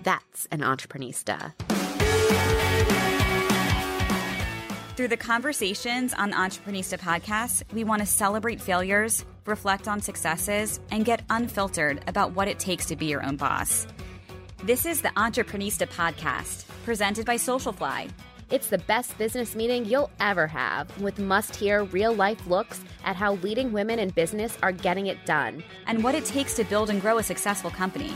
[0.03, 1.53] That's an entreprenista.
[4.97, 10.79] Through the conversations on the Entreprenista podcast, we want to celebrate failures reflect on successes,
[10.91, 13.87] and get unfiltered about what it takes to be your own boss.
[14.63, 18.11] This is the Entreprenista podcast, presented by Socialfly.
[18.49, 23.15] It's the best business meeting you'll ever have, with must hear real life looks at
[23.15, 26.89] how leading women in business are getting it done, and what it takes to build
[26.89, 28.13] and grow a successful company.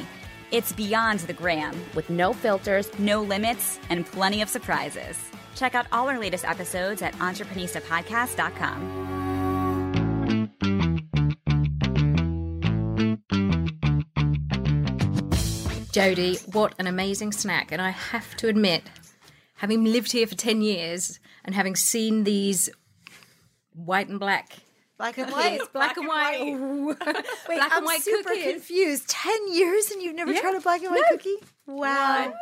[0.52, 5.31] It's beyond the gram, with no filters, no limits, and plenty of surprises.
[5.56, 9.02] Check out all our latest episodes at entreprenistapodcast.com.
[15.92, 17.72] Jodi, what an amazing snack.
[17.72, 18.84] And I have to admit,
[19.56, 22.70] having lived here for 10 years and having seen these
[23.74, 24.54] white and black
[24.98, 25.54] Black and white.
[25.60, 26.40] It's black, and white.
[26.98, 28.52] Wait, black I'm and white super cookies.
[28.54, 29.10] confused.
[29.10, 31.38] Ten years and you've never tried a black and white cookie?
[31.66, 32.34] Wow.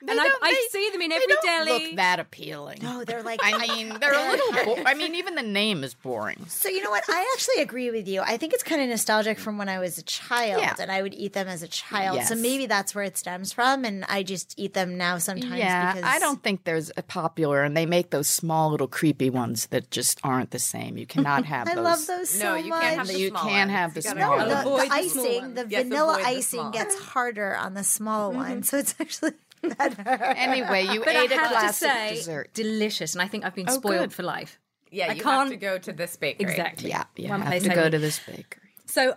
[0.00, 1.86] And I, don't- I they- see them in They every don't deli.
[1.86, 2.78] look that appealing.
[2.82, 3.40] No, they're like.
[3.44, 4.74] I mean, they're a little.
[4.76, 6.44] Bo- I mean, even the name is boring.
[6.48, 7.04] So you know what?
[7.08, 8.20] I actually agree with you.
[8.20, 10.74] I think it's kind of nostalgic from when I was a child, Yeah.
[10.78, 12.22] and I would eat them as a child.
[12.24, 15.54] So maybe that's where it stems from, and I just eat them now sometimes.
[15.56, 19.30] yeah, because I don't think there's a popular, and they make those small little creepy
[19.30, 20.96] ones that just aren't the same.
[20.98, 21.84] You cannot have I those.
[21.84, 22.82] love those so No, you much.
[22.82, 23.78] can't have the You small can't ones.
[23.78, 25.54] have the small no, go- the, the the icing, ones.
[25.54, 28.38] the You have to vanilla the icing small gets harder on the small mm-hmm.
[28.38, 29.42] one, so it's actually better.
[29.78, 32.54] Anyway, you but I ate a have to classic say, dessert.
[32.54, 33.14] delicious.
[33.14, 34.12] And I think I've been Oh, spoiled good.
[34.12, 34.58] for life.
[34.90, 36.48] Yeah, I you can't- have to go to this bakery.
[36.50, 36.90] Exactly.
[36.90, 38.62] Yeah, you One have place to I go will- to this bakery.
[38.86, 39.16] So,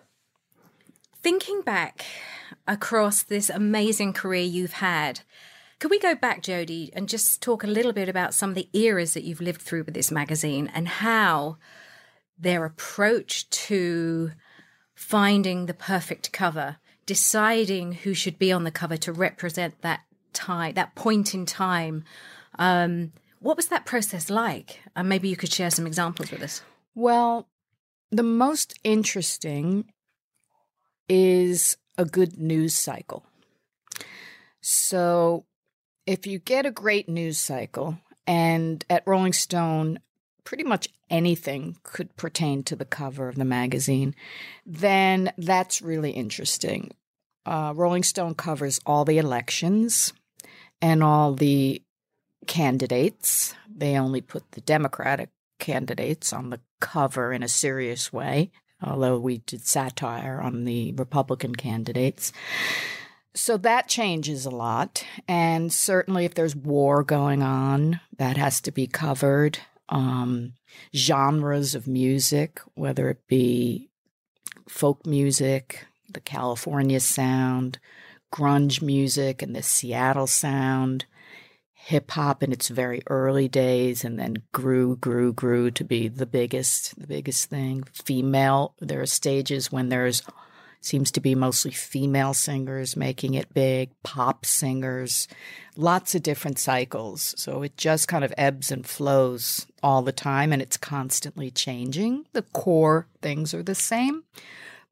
[1.22, 2.06] thinking back
[2.68, 5.22] across this amazing career you've had,
[5.80, 8.70] could we go back, Jodi, and just talk a little bit about some of the
[8.74, 11.58] eras that you've lived through with this magazine and how
[12.38, 14.32] their approach to
[14.96, 20.02] finding the perfect cover, deciding who should be on the cover to represent that
[20.34, 22.04] time, that point in time.
[22.58, 24.82] Um, what was that process like?
[24.96, 26.62] And maybe you could share some examples with us.
[26.96, 27.48] Well,
[28.12, 29.86] the most interesting
[31.08, 33.24] is a good news cycle.
[34.62, 35.46] So,
[36.06, 40.00] if you get a great news cycle, and at Rolling Stone,
[40.44, 44.16] pretty much anything could pertain to the cover of the magazine,
[44.66, 46.92] then that's really interesting.
[47.46, 50.14] Uh, Rolling Stone covers all the elections
[50.82, 51.82] and all the
[52.48, 53.56] candidates.
[53.74, 59.40] They only put the Democratic candidates on the cover in a serious way, although we
[59.40, 62.32] did satire on the Republican candidates.
[63.34, 65.06] So that changes a lot.
[65.28, 69.60] And certainly, if there's war going on, that has to be covered.
[69.88, 70.54] Um,
[70.96, 73.90] genres of music, whether it be
[74.68, 77.80] folk music, the California sound,
[78.32, 81.06] grunge music, and the Seattle sound,
[81.74, 86.26] hip hop in its very early days, and then grew, grew, grew to be the
[86.26, 87.84] biggest, the biggest thing.
[87.94, 90.24] Female, there are stages when there's
[90.82, 95.28] seems to be mostly female singers making it big, pop singers,
[95.76, 97.36] lots of different cycles.
[97.38, 102.26] So it just kind of ebbs and flows all the time and it's constantly changing.
[102.34, 104.24] The core things are the same,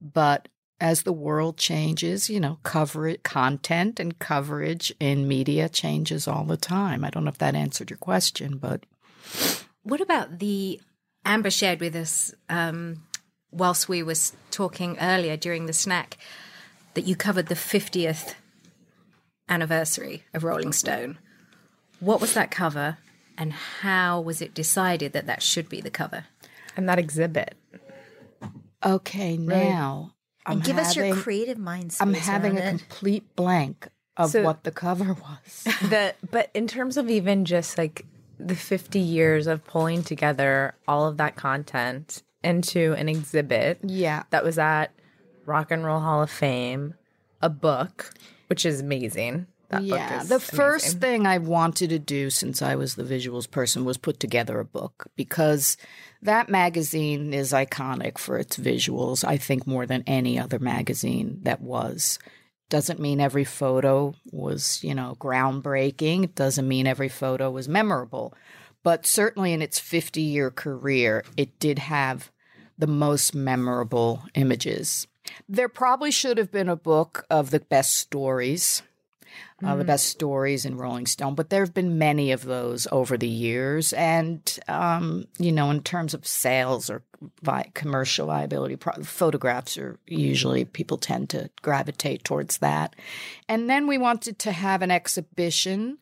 [0.01, 6.43] but as the world changes, you know, coverage, content and coverage in media changes all
[6.43, 7.03] the time.
[7.03, 8.85] I don't know if that answered your question, but
[9.83, 10.79] What about the
[11.25, 13.03] Amber shared with us um,
[13.51, 16.17] whilst we was talking earlier during the snack
[16.93, 18.35] that you covered the 50th
[19.49, 21.17] anniversary of Rolling Stone.
[21.99, 22.97] What was that cover
[23.37, 26.25] and how was it decided that that should be the cover?
[26.75, 27.55] And that exhibit.
[28.85, 30.13] okay, now
[30.47, 32.69] I'm and give us your creative mind space I'm having a it.
[32.69, 35.63] complete blank of So- what the cover was.
[35.89, 38.05] the but in terms of even just like
[38.39, 44.23] the 50 years of pulling together all of that content into an exhibit yeah.
[44.29, 44.87] that was at
[45.45, 46.93] Rock and Roll Hall of Fame,
[47.41, 48.13] a book,
[48.47, 49.47] which is amazing.
[49.69, 50.09] That yeah.
[50.13, 50.99] book is The first amazing.
[50.99, 54.65] thing I wanted to do since I was the visuals person was put together a
[54.65, 55.75] book because
[56.21, 61.61] that magazine is iconic for its visuals, I think more than any other magazine that
[61.61, 62.19] was.
[62.69, 66.35] Doesn't mean every photo was, you know, groundbreaking.
[66.35, 68.33] Doesn't mean every photo was memorable.
[68.83, 72.31] But certainly in its 50 year career, it did have
[72.77, 75.07] the most memorable images.
[75.47, 78.81] There probably should have been a book of the best stories,
[79.63, 83.17] uh, the best stories in Rolling Stone, but there have been many of those over
[83.17, 83.91] the years.
[83.93, 87.01] And, um, you know, in terms of sales or
[87.41, 92.95] vi- commercial viability, pro- photographs are usually people tend to gravitate towards that.
[93.49, 95.97] And then we wanted to have an exhibition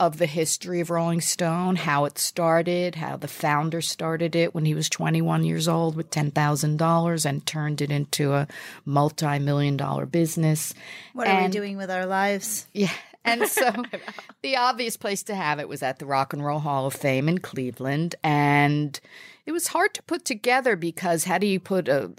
[0.00, 4.64] of the history of Rolling Stone, how it started, how the founder started it when
[4.64, 8.48] he was 21 years old with $10,000 and turned it into a
[8.86, 10.72] multi million dollar business.
[11.12, 12.66] What are we doing with our lives?
[12.72, 12.92] Yeah.
[13.26, 13.70] And so
[14.42, 17.28] the obvious place to have it was at the Rock and Roll Hall of Fame
[17.28, 18.14] in Cleveland.
[18.24, 18.98] And
[19.44, 22.12] it was hard to put together because how do you put a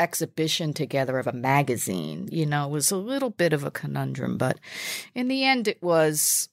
[0.00, 2.30] exhibition together of a magazine?
[2.32, 4.58] You know, it was a little bit of a conundrum, but
[5.14, 6.48] in the end it was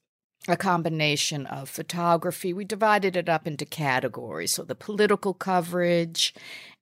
[0.47, 2.53] a combination of photography.
[2.53, 4.53] We divided it up into categories.
[4.53, 6.33] So the political coverage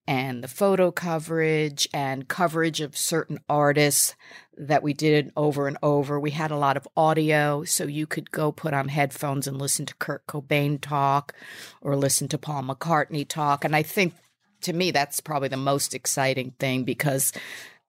[0.06, 4.16] and the photo coverage and coverage of certain artists
[4.56, 6.18] that we did over and over.
[6.18, 9.86] We had a lot of audio, so you could go put on headphones and listen
[9.86, 11.34] to Kurt Cobain talk
[11.80, 13.64] or listen to Paul McCartney talk.
[13.64, 14.14] And I think
[14.62, 17.32] to me, that's probably the most exciting thing because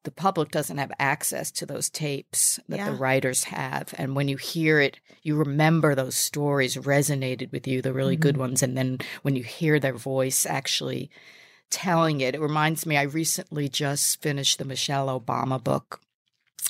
[0.04, 3.94] the public doesn't have access to those tapes that the writers have.
[3.98, 8.34] And when you hear it, you remember those stories resonated with you, the really good
[8.34, 8.42] mm-hmm.
[8.42, 8.64] ones.
[8.64, 11.10] And then when you hear their voice actually
[11.70, 16.02] telling it, it reminds me, I recently just finished the Michelle Obama book.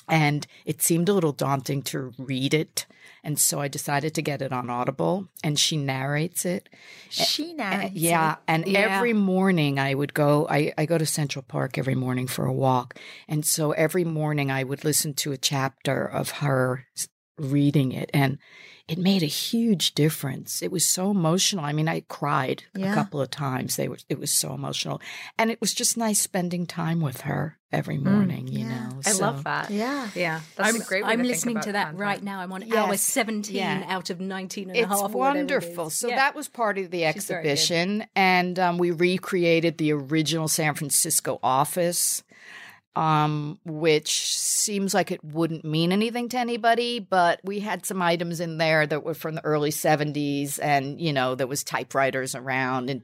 [0.08, 2.86] And it seemed a little daunting to read it.
[3.24, 6.68] And so I decided to get it on Audible, and she narrates it.
[7.08, 8.80] She narrates yeah, and Yeah.
[8.96, 10.46] every morning I would go.
[10.48, 14.50] I, I go to Central Park every morning for a walk, and so every morning
[14.50, 16.84] I would listen to a chapter of her
[17.38, 18.38] reading it, and
[18.88, 20.62] it made a huge difference.
[20.62, 21.64] It was so emotional.
[21.64, 22.92] I mean, I cried Yeah.
[22.92, 23.76] a couple of times.
[23.76, 23.98] They were.
[24.08, 25.00] It was so emotional,
[25.38, 28.46] and it was just nice spending time with her every morning.
[28.46, 28.88] you Mm, yeah.
[28.88, 29.68] know, I So- love that.
[29.70, 30.08] Yeah.
[30.14, 32.00] Yeah, That's I'm, a great way I'm to think listening about to that content.
[32.00, 32.38] right now.
[32.40, 33.84] I'm on hour Yes, 17 yeah.
[33.88, 34.98] out of 19 and a It's half.
[35.00, 35.86] or whatever it wonderful.
[35.88, 35.94] is.
[35.94, 36.16] So Yeah.
[36.16, 37.48] that was part of the She's very good.
[37.50, 42.22] exhibition, and um, we recreated the original San Francisco office,
[42.96, 48.40] um, which seems like it wouldn't mean anything to anybody, but we had some items
[48.40, 52.90] in there that were from the early '70s, and you know there was typewriters around
[52.90, 53.02] and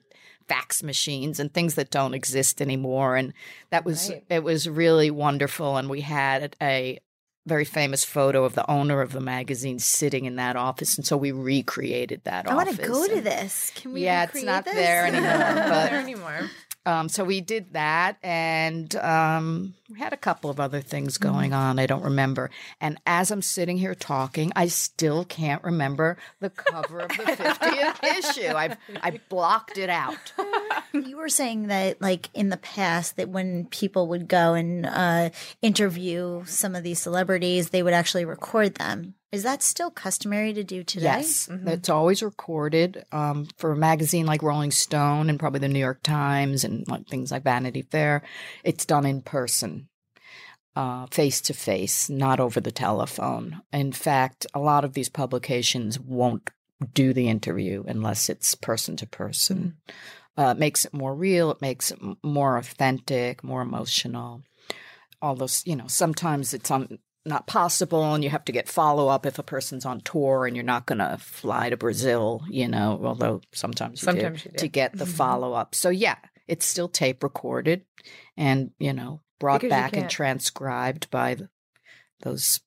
[0.49, 3.33] fax machines and things that don't exist anymore, and
[3.71, 4.25] that was Right.
[4.29, 6.99] it was really wonderful, and we had a
[7.47, 11.17] very famous photo of the owner of the magazine sitting in that office, and so
[11.17, 12.53] we recreated that office.
[12.53, 13.73] I want to go to this.
[13.77, 14.03] Can we?
[14.05, 14.75] Yeah, it's not this?
[14.75, 16.51] there anymore, Not but- there anymore.
[16.87, 21.53] Um, so we did that, and um, we had a couple of other things going
[21.53, 21.79] on.
[21.79, 22.51] I don't remember.
[22.81, 28.05] And as I'm sitting here talking, I still can't remember the cover of the 50th
[28.19, 28.55] issue.
[28.55, 30.33] I've I blocked it out.
[30.93, 35.31] You were saying that, like in the past, that when people would go and uh,
[35.63, 39.15] interview some of these celebrities, they would actually record them.
[39.33, 41.05] Is that still customary to do today?
[41.05, 45.79] Yes, it's always recorded um, for a magazine like Rolling Stone and probably the New
[45.79, 48.23] York Times and like things like Vanity Fair.
[48.65, 49.89] It's done in person,
[51.13, 53.63] face to face, not over the telephone.
[53.73, 56.51] In fact, a lot of these publications won't
[56.93, 59.77] do the interview unless it's person to person.
[60.37, 61.53] Uh, it makes it more real.
[61.53, 64.43] It makes it m- more authentic, more emotional.
[65.23, 69.09] All those, you know, sometimes it's on not possible and you have to get follow
[69.09, 72.67] up if a person's on tour and you're not going to fly to Brazil, you
[72.67, 74.59] know, although sometimes you Sometimes do, you do.
[74.59, 75.15] to get the mm-hmm.
[75.15, 75.75] follow up.
[75.75, 76.17] So yeah,
[76.49, 77.85] it's still tape recorded
[78.37, 81.49] and, you know, brought Because back and transcribed by th
[82.23, 82.61] those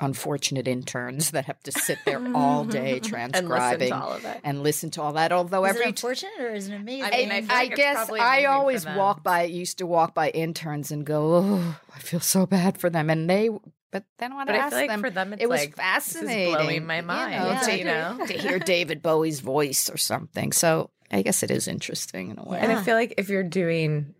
[0.00, 4.12] unfortunate interns that have to sit there all day transcribing And listen transcribing to all
[4.12, 4.40] of it.
[4.44, 5.32] and listen to all that.
[5.32, 7.04] Although Is every it unfortunate or is it amazing?
[7.04, 9.44] I mean, I I, like it's guess I always walk by.
[9.44, 13.28] Used to walk by interns and go, "Oh, I feel so bad for them," and
[13.30, 13.50] they.
[13.92, 15.60] But then when But I I asked feel like them, for them, it's it was
[15.60, 15.82] like, this is
[16.14, 16.52] fascinating.
[16.54, 17.60] blowing my you mind, know, Yeah.
[17.60, 18.26] to, you know?
[18.26, 20.50] to hear David Bowie's voice or something.
[20.50, 22.58] So I guess it is interesting in a way.
[22.58, 24.12] And I feel like if you're doing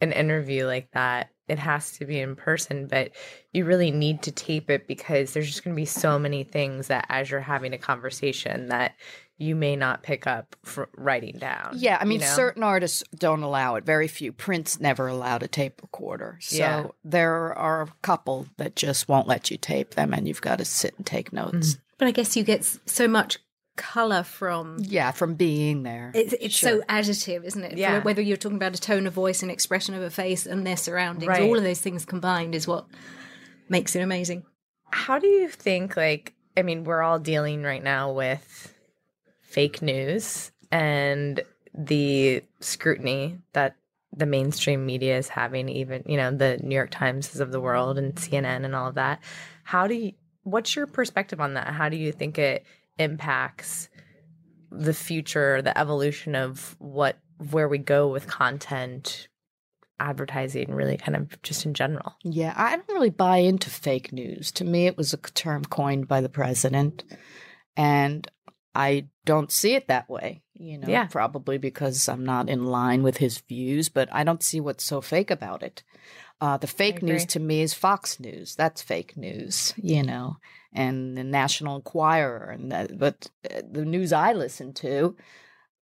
[0.00, 3.12] an interview like that, it has to be in person, but
[3.52, 6.88] you really need to tape it because there's just going to be so many things
[6.88, 8.94] that as you're having a conversation that
[9.38, 11.72] you may not pick up for writing down.
[11.74, 12.32] Yeah, I mean, you know?
[12.34, 13.84] certain artists don't allow it.
[13.84, 14.32] Very few.
[14.32, 16.38] Prince never allowed a tape recorder.
[16.40, 16.86] So Yeah.
[17.04, 20.64] there are a couple that just won't let you tape them, and you've got to
[20.64, 21.52] sit and take mm.
[21.52, 21.76] notes.
[21.98, 23.38] But I guess you get so much
[23.76, 26.10] color from Yeah, from being there.
[26.14, 26.80] it's, it's Sure.
[26.80, 27.72] so additive, isn't it?
[27.72, 28.02] For Yeah.
[28.02, 30.76] Whether you're talking about a tone of voice and expression of a face and their
[30.76, 31.42] surroundings, Right.
[31.42, 32.86] all of those things combined is what
[33.68, 34.44] makes it amazing.
[34.90, 38.72] How do you think, like, I mean, we're all dealing right now with
[39.40, 41.42] fake news and
[41.74, 43.76] the scrutiny that
[44.16, 47.98] the mainstream media is having, even, you know, the New York Times of the world
[47.98, 49.20] and CNN and all of that.
[49.64, 50.12] How do you,
[50.44, 51.66] what's your perspective on that?
[51.68, 52.64] How do you think it
[52.98, 53.88] impacts
[54.70, 57.18] the future, the evolution of what,
[57.50, 59.28] where we go with content,
[59.98, 62.14] advertising, really kind of just in general?
[62.24, 64.52] Yeah, I don't really buy into fake news.
[64.52, 67.04] To me, it was a term coined by the president.
[67.76, 68.30] And
[68.74, 71.06] I don't see it that way, you know, Yeah.
[71.06, 75.00] probably because I'm not in line with his views, but I don't see what's so
[75.00, 75.82] fake about it.
[76.40, 78.54] Uh, the fake news to me is Fox News.
[78.54, 80.36] That's fake news, you know,
[80.72, 82.50] and the National Enquirer.
[82.50, 85.16] And that, but uh, the news I listen to,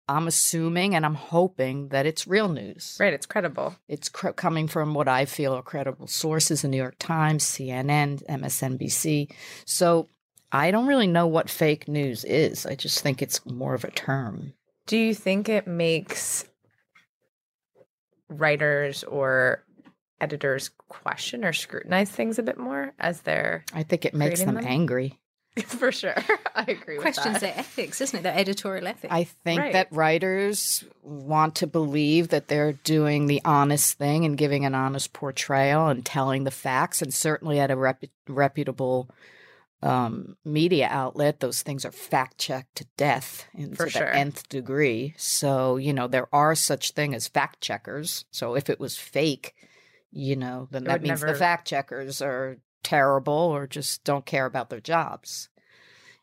[0.07, 2.95] I'm assuming and I'm hoping that it's real news.
[2.97, 3.75] Right, it's credible.
[3.89, 8.25] It's cr- coming from what I feel are credible sources: the New York Times, CNN,
[8.27, 9.29] MSNBC.
[9.65, 10.07] So
[10.53, 12.65] I don't really know what fake news is.
[12.65, 14.53] I just think it's more of a term.
[14.85, 16.45] Do you think it makes
[18.29, 19.65] writers or
[20.19, 24.55] editors question or scrutinize things a bit more as they're I think it makes them,
[24.55, 24.65] them?
[24.67, 25.19] angry.
[25.65, 26.13] for sure.
[26.55, 27.41] I agree Questions with that.
[27.41, 28.23] their ethics, isn't it?
[28.23, 29.11] Their editorial ethics.
[29.11, 29.73] I think Right.
[29.73, 35.13] that writers want to believe that they're doing the honest thing and giving an honest
[35.13, 37.01] portrayal and telling the facts.
[37.01, 39.09] And certainly at a repu- reputable
[39.83, 44.05] um, media outlet, those things are fact checked to death and For to sure.
[44.11, 45.13] the nth degree.
[45.17, 48.25] So you know there are such thing as fact checkers.
[48.31, 49.53] So if it was fake,
[50.11, 54.25] you know, then It that means never- the fact checkers are terrible or just don't
[54.25, 55.49] care about their jobs.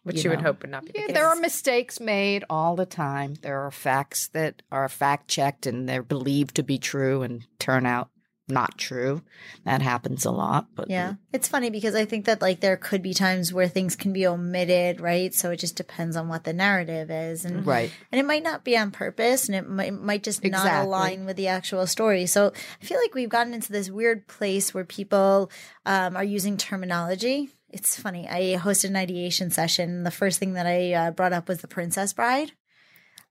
[0.03, 0.49] Which you you, would know.
[0.51, 1.15] hope would not be the Yeah, case.
[1.15, 3.35] there are mistakes made all the time.
[3.41, 7.87] There are facts that are fact checked and they're believed to be true and turn
[7.87, 8.11] out
[8.47, 9.23] not true.
[9.65, 10.67] That happens a lot.
[10.75, 11.15] But Yeah.
[11.33, 14.27] It's funny because I think that like there could be times where things can be
[14.27, 15.35] omitted, right?
[15.35, 17.45] So it just depends on what the narrative is.
[17.45, 17.91] And right.
[18.13, 21.25] and it might not be on purpose and it might, it might just not align
[21.25, 22.27] with the actual story.
[22.27, 25.51] So I feel like we've gotten into this weird place where people
[25.87, 27.51] um, are using terminology.
[27.71, 28.29] It's funny.
[28.29, 30.05] I hosted an ideation session.
[30.05, 32.53] The first thing that I uh, brought up was The Princess Bride.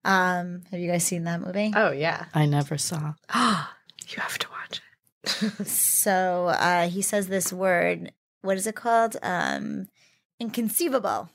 [0.03, 1.71] Um, have you guys seen that movie?
[1.73, 2.25] Oh yeah.
[2.33, 3.13] I never saw.
[3.29, 3.75] Ah.
[4.09, 4.92] You have to watch it.
[5.65, 8.11] So uh, he says this word.
[8.41, 9.17] What is it called?
[9.21, 9.87] Um,
[10.39, 11.29] inconceivable.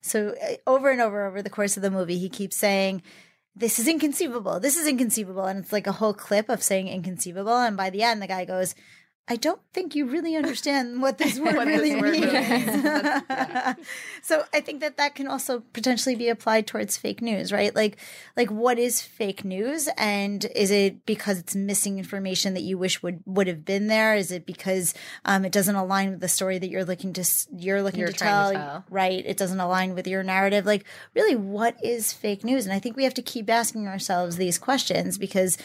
[0.00, 3.02] So uh, over and over over the course of the movie, he keeps saying,
[3.54, 4.60] "This is inconceivable.
[4.60, 7.58] This is inconceivable," and it's like a whole clip of saying inconceivable.
[7.58, 8.74] And by the end, the guy goes.
[9.28, 12.32] I don't think you really understand what this word What this really word means.
[12.32, 13.76] really means.
[14.22, 17.74] So I think that that can also potentially be applied towards fake news, right?
[17.74, 17.96] Like,
[18.36, 23.02] like what is fake news, and is it because it's missing information that you wish
[23.02, 24.14] would would have been there?
[24.14, 24.94] Is it because
[25.24, 27.24] um, it doesn't align with the story that you're looking to
[27.56, 28.84] you're looking You're to, tell, to tell.
[28.90, 29.24] Right?
[29.24, 30.66] It doesn't align with your narrative.
[30.66, 32.66] Like, really, what is fake news?
[32.66, 35.56] And I think we have to keep asking ourselves these questions because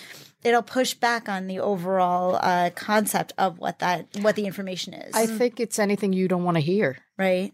[0.46, 5.14] it'll push back on the overall uh, concept of what that what the information is.
[5.14, 6.98] I think it's anything you don't want to hear.
[7.18, 7.52] right.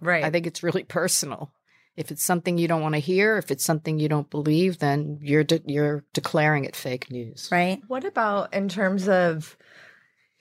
[0.00, 0.24] Right.
[0.24, 1.52] I think it's really personal.
[1.94, 5.18] If it's something you don't want to hear, if it's something you don't believe, then
[5.20, 7.50] you're de- you're declaring it fake news.
[7.52, 7.82] Right.
[7.86, 9.58] What about in terms of,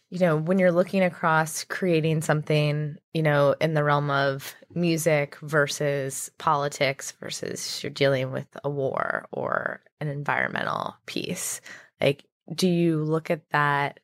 [0.09, 5.37] you know, when you're looking across creating something, you know, in the realm of music
[5.41, 11.59] versus politics versus you're dealing with a war or an environmental piece?
[12.01, 13.99] Like, do you look at that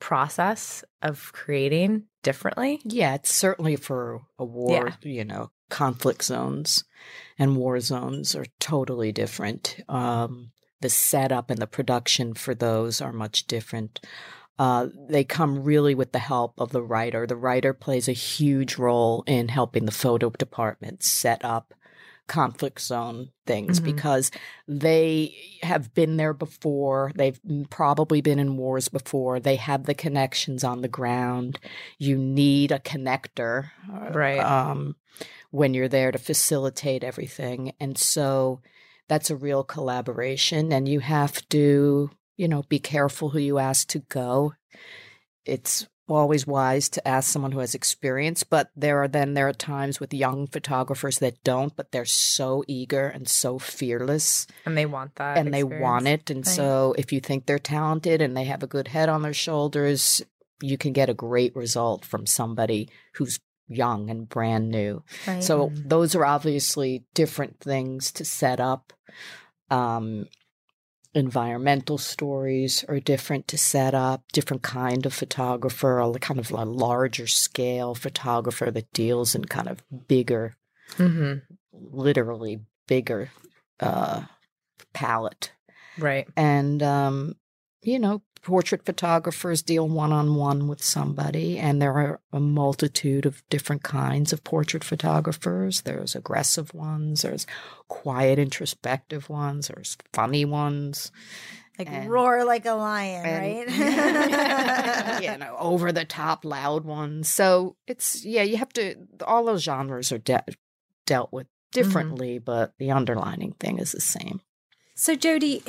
[0.00, 2.80] process of creating differently?
[2.84, 6.84] Yeah, it's certainly for a war, you know, conflict zones
[7.38, 9.80] and war zones are totally different.
[9.88, 14.00] Um, the setup and the production for those are much different.
[14.58, 17.26] Uh, they come really with the help of the writer.
[17.26, 21.74] The writer plays a huge role in helping the photo department set up
[22.26, 23.84] conflict zone things Mhm.
[23.84, 24.30] because
[24.66, 27.12] they have been there before.
[27.14, 27.38] They've
[27.70, 29.38] probably been in wars before.
[29.38, 31.58] They have the connections on the ground.
[31.98, 34.40] You need a connector, uh, Right.
[34.40, 34.96] Um,
[35.50, 38.60] when you're there to facilitate everything, and so
[39.08, 40.72] that's a real collaboration.
[40.72, 44.54] And you have to, you know, be careful who you ask to go.
[45.44, 49.52] It's always wise to ask someone who has experience, but there are then there are
[49.52, 54.86] times with young photographers that don't, but they're so eager and so fearless And they
[54.86, 55.36] want that.
[55.38, 56.30] and they want it.
[56.30, 56.54] And Right.
[56.54, 60.22] so if you think they're talented and they have a good head on their shoulders,
[60.62, 63.38] you can get a great result from somebody who's
[63.68, 65.02] young and brand new.
[65.26, 65.42] Right.
[65.42, 65.88] So Mhm.
[65.88, 68.92] those are obviously different things to set up.
[69.70, 70.28] Um,
[71.16, 74.22] environmental stories are different to set up.
[74.32, 79.68] Different kind of photographer, a kind of a larger scale photographer that deals in kind
[79.68, 80.54] of bigger,
[80.98, 81.42] Mhm.
[81.72, 83.30] literally bigger
[83.80, 84.22] uh,
[84.92, 85.52] palette.
[85.98, 86.28] Right.
[86.36, 87.36] And um,
[87.82, 93.26] you know, portrait photographers deal one on one with somebody, and there are a multitude
[93.26, 95.82] of different kinds of portrait photographers.
[95.82, 97.44] There's aggressive ones, there's
[97.88, 101.10] quiet, introspective ones, there's funny ones.
[101.76, 105.22] like and- roar like a lion, and- right?
[105.32, 107.28] you know, over the top, loud ones.
[107.28, 108.94] So it's yeah, you have to.
[109.26, 110.44] All those genres are de-
[111.04, 111.82] dealt with Mm-hmm.
[111.88, 114.40] differently, but the underlining thing is the same.
[114.94, 115.62] So, Jodi,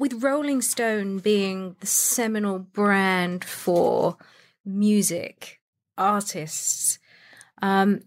[0.00, 4.16] with Rolling Stone being the seminal brand for
[4.64, 5.60] music
[5.98, 6.98] artists,
[7.60, 8.00] um,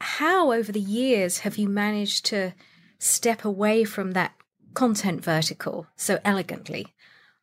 [0.00, 2.54] how over the years have you managed to
[3.00, 4.32] step away from that
[4.74, 6.86] content vertical so elegantly,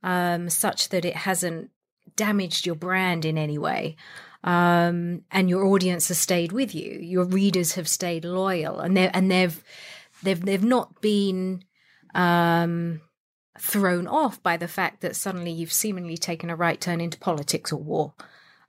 [0.01, 1.69] um, such that it hasn't
[2.15, 3.97] damaged your brand in any way?
[4.41, 6.97] Um, and your audience has stayed with you.
[7.01, 9.61] Your readers have stayed loyal, and they and they've
[10.23, 11.65] they've they've not been
[12.15, 13.01] um,
[13.59, 17.71] thrown off by the fact that suddenly you've seemingly taken a right turn into politics
[17.71, 18.13] or war.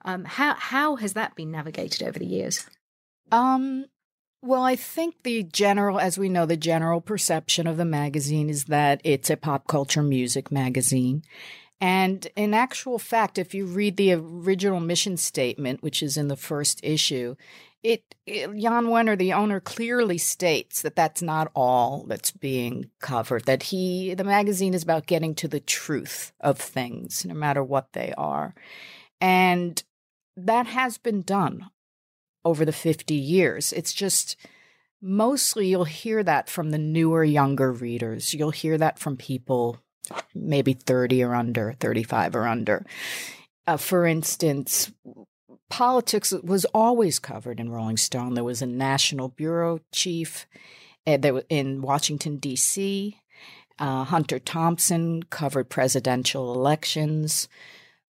[0.04, 2.66] Um, how how has that been navigated over the years?
[3.30, 3.86] Um,
[4.40, 8.64] well, I think the general, as we know, the general perception of the magazine is
[8.64, 11.24] that it's a pop culture music magazine.
[11.80, 16.36] And in actual fact, if you read the original mission statement, which is in the
[16.36, 17.36] first issue,
[17.82, 23.44] it, it Jan Wenner, the owner, clearly states that that's not all that's being covered.
[23.44, 27.92] That he, the magazine, is about getting to the truth of things, no matter what
[27.92, 28.54] they are,
[29.20, 29.82] and
[30.36, 31.70] that has been done
[32.44, 33.72] over the 50 years.
[33.72, 34.36] It's just
[35.00, 38.34] mostly you'll hear that from the newer, younger readers.
[38.34, 39.78] You'll hear that from people
[40.34, 42.86] maybe 30 or under, 35 or under.
[43.66, 44.90] Uh, for instance,
[45.68, 48.34] politics was always covered in Rolling Stone.
[48.34, 50.46] There was a national bureau chief
[51.06, 53.18] there in Washington, D.C.
[53.78, 57.48] Uh, Hunter Thompson covered presidential elections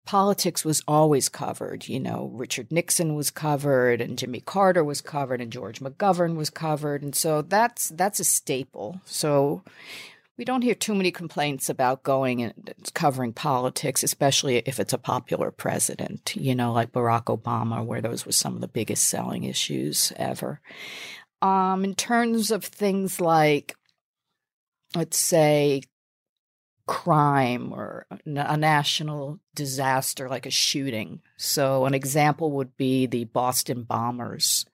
[0.05, 1.87] politics was always covered.
[1.87, 6.49] You know, Richard Nixon was covered, and Jimmy Carter was covered, and George McGovern was
[6.49, 9.01] covered, and so that's that's a staple.
[9.05, 9.63] So
[10.37, 12.53] we don't hear too many complaints about going and
[12.93, 16.35] covering politics, especially if it's a popular president.
[16.35, 20.59] You know, like Barack Obama, where those were some of the biggest selling issues ever.
[21.41, 23.75] Um, in terms of things like,
[24.93, 25.81] let's say,
[26.87, 31.21] crime or a national disaster like a shooting.
[31.37, 34.65] So, an example would be the Boston bombers.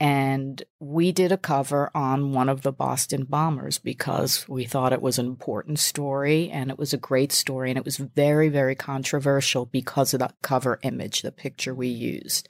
[0.00, 5.02] And we did a cover on one of the Boston bombers because we thought it
[5.02, 7.70] was an important story and it was a great story.
[7.70, 12.48] And it was very, very controversial because of the cover image, the picture we used.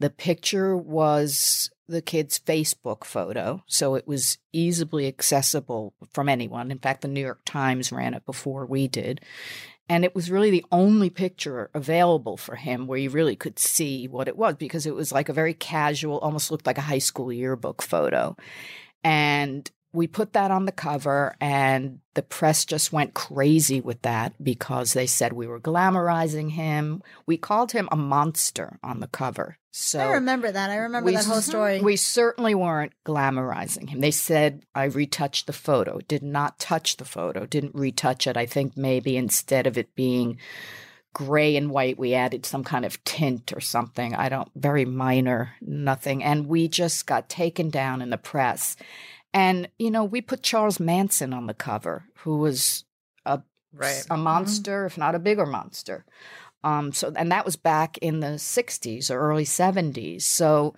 [0.00, 6.70] The picture was the kid's Facebook photo, so it was easily accessible from anyone.
[6.70, 9.20] In fact, the New York Times ran it before we did.
[9.92, 14.08] And it was really the only picture available for him where you really could see
[14.08, 16.96] what it was because it was like a very casual, almost looked like a high
[16.96, 18.34] school yearbook photo.
[19.04, 24.32] And we put that on the cover, and the press just went crazy with that
[24.42, 27.02] because they said we were glamorizing him.
[27.26, 29.58] We called him a monster on the cover.
[29.70, 30.70] So I remember that.
[30.70, 31.80] I remember we that whole story.
[31.80, 34.00] We certainly weren't glamorizing him.
[34.00, 38.36] They said I retouched the photo, did not touch the photo, didn't retouch it.
[38.36, 40.38] I think maybe instead of it being
[41.14, 44.14] gray and white, we added some kind of tint or something.
[44.14, 46.22] I don't, very minor, nothing.
[46.22, 48.76] And we just got taken down in the press.
[49.34, 52.84] And, you know, we put Charles Manson on the cover, who was
[53.24, 53.40] a,
[53.74, 54.04] Right.
[54.10, 56.04] a monster, if not a bigger monster.
[56.64, 60.22] Um, so, and that was back in the 60s or early 70s.
[60.22, 60.74] So,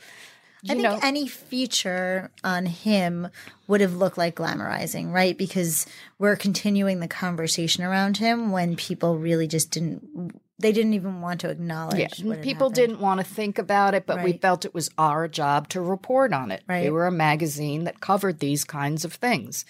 [0.62, 3.28] you I think know, any feature on him
[3.66, 5.36] would have looked like glamorizing, right?
[5.36, 5.86] Because
[6.18, 11.40] we're continuing the conversation around him when people really just didn't, they didn't even want
[11.40, 12.20] to acknowledge.
[12.20, 12.74] Yeah, what people happened.
[12.76, 16.32] didn't want to think about it, but we felt it was our job to report
[16.32, 16.62] on it.
[16.68, 16.82] Right.
[16.82, 19.64] They were a magazine that covered these kinds of things.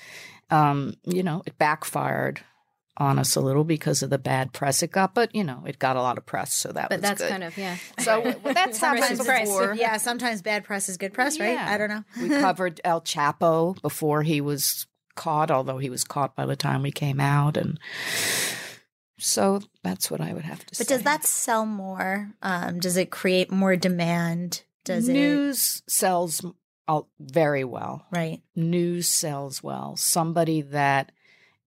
[0.51, 2.43] Um, you know, it backfired
[2.99, 5.78] on us a little because of the bad press it got, but you know, it
[5.80, 7.30] got a lot of press, so that But was that's good.
[7.30, 7.76] kind of yeah.
[7.99, 9.74] so well, that's happened Sometimes before.
[9.74, 11.55] yeah, sometimes bad press is good press, right?
[11.55, 11.66] Yeah.
[11.68, 12.05] I don't know.
[12.20, 16.82] we covered El Chapo before he was caught, although he was caught by the time
[16.82, 17.80] we came out, and
[19.18, 20.84] so that's what I would have to say.
[20.84, 22.32] But does that sell more?
[22.42, 24.62] Um, does it create more demand?
[24.84, 26.44] Does it news sells
[26.88, 28.06] uh, very well?
[28.10, 28.42] right?
[28.54, 29.96] news sells well.
[29.96, 31.12] Somebody that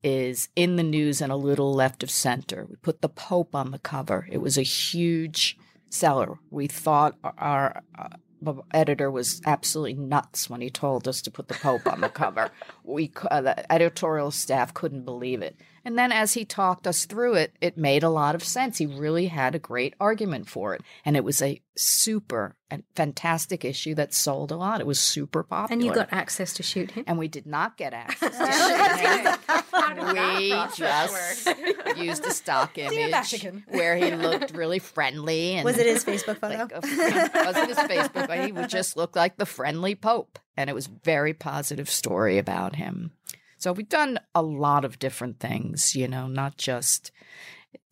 [0.04, 2.66] is in the news and a little left of center.
[2.70, 4.28] We put the Pope on the cover.
[4.32, 5.58] It was a huge
[5.90, 6.38] seller.
[6.50, 11.56] We thought our uh, editor was absolutely nuts when he told us to put the
[11.56, 12.52] Pope on the cover.
[12.84, 15.58] We uh, the editorial staff couldn't believe it.
[15.88, 18.78] And then as he talked us through it, it made a lot of sense.
[18.78, 20.82] He really had a great argument for it.
[21.06, 24.82] And it was a super and fantastic issue that sold a lot.
[24.82, 25.74] It was super popular.
[25.74, 27.06] And you got access to shoot him.
[27.08, 29.48] and we did not get access to shoot
[29.96, 30.08] him.
[30.38, 35.54] we just used a stock image where he looked really friendly.
[35.54, 36.64] And Was it his Facebook photo?
[36.64, 40.38] like a, wasn't his Facebook, but he would just look like the friendly Pope.
[40.58, 43.14] And it was a very positive story about him.
[43.58, 47.12] So we've done a lot of different things, you know, not just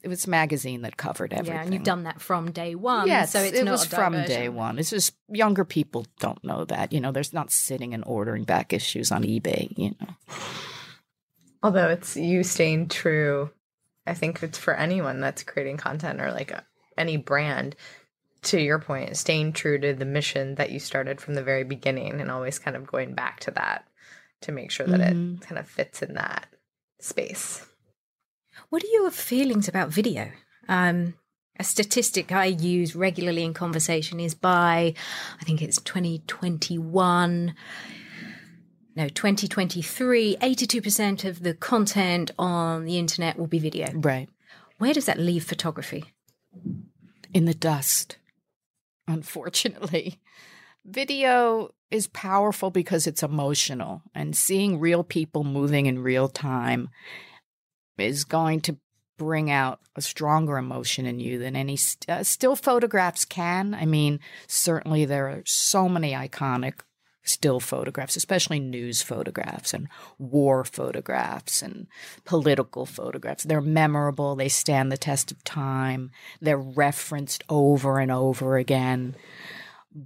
[0.06, 1.56] it was a magazine that covered everything.
[1.56, 3.08] Yeah, and you've done that from day one.
[3.08, 4.78] Yes, so it's it not was a from day one.
[4.78, 6.94] It's just younger people don't know that.
[6.94, 9.76] You know, there's not sitting and ordering back issues on eBay.
[9.76, 10.14] You know,
[11.64, 13.50] Although it's you staying true,
[14.06, 16.64] I think it's for anyone that's creating content or like a,
[16.98, 17.76] any brand.
[18.44, 22.22] To your point, staying true to the mission that you started from the very beginning
[22.22, 23.88] and always kind of going back to that
[24.46, 25.36] to make sure that Mhm.
[25.38, 26.48] it kind of fits in that
[27.00, 27.66] space.
[28.70, 30.32] What are your feelings about video?
[30.68, 31.16] Um,
[31.60, 34.94] a statistic I use regularly in conversation is by,
[35.40, 37.56] I think it's 2021.
[38.96, 43.92] No, 2023, 82% of the content on the internet will be video.
[43.94, 44.30] right
[44.78, 46.06] Where does that leave photography?
[47.34, 48.18] in the dust.
[49.08, 50.20] Unfortunately,
[50.86, 56.90] video is powerful because it's emotional, and seeing real people moving in real time
[57.98, 58.78] is going to
[59.18, 63.74] bring out a stronger emotion in you than any st- uh, still photographs can.
[63.74, 66.82] I mean, certainly there are so many iconic
[67.24, 69.88] still photographs, especially news photographs and
[70.20, 71.88] war photographs and
[72.24, 73.44] political photographs.
[73.44, 76.12] They're memorable, they stand the test of time,
[76.42, 79.16] they're referenced over and over again.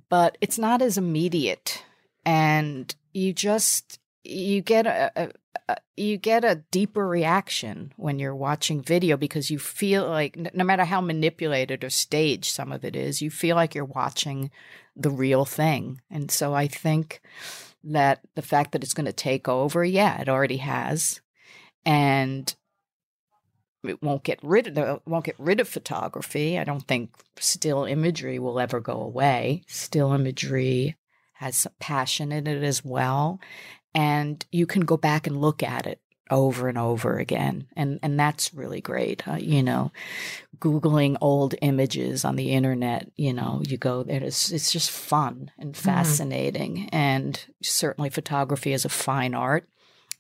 [0.10, 1.84] But it's not as immediate
[2.26, 5.30] and you just you get a, a,
[5.68, 10.64] a you get a deeper reaction when you're watching video because you feel like no
[10.64, 14.52] matter how manipulated or staged some of it is, you feel like you're watching
[14.96, 16.02] the real thing.
[16.12, 17.22] And so I think
[17.84, 21.22] that the fact that it's going to take over, yeah, it already has.
[21.86, 22.54] And
[23.84, 26.58] it won't get rid of won't get rid of photography.
[26.60, 29.64] I don't think still imagery will ever go away.
[29.68, 30.98] Still imagery
[31.34, 33.40] has some passion in it as well.
[33.96, 37.68] And you can go back and look at it over and over again.
[37.76, 39.28] And and that's really great.
[39.28, 39.92] Uh, you know,
[40.60, 45.52] googling old images on the internet, you know, you go there it's it's just fun
[45.58, 49.70] and fascinating and certainly photography is a fine art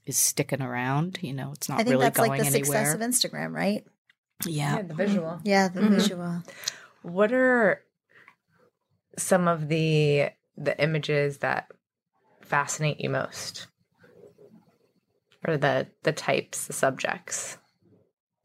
[0.09, 2.85] is sticking around, you know, it's not I think really that's going like the anywhere.
[2.85, 3.85] success of Instagram, right?
[4.45, 4.81] yeah.
[4.81, 5.39] the visual.
[5.43, 5.93] Yeah, the Mm-hmm.
[5.95, 6.43] visual.
[7.01, 7.81] What are
[9.17, 11.67] some of the the images that
[12.41, 13.67] fascinate you most?
[15.47, 17.57] Or the the types, the subjects?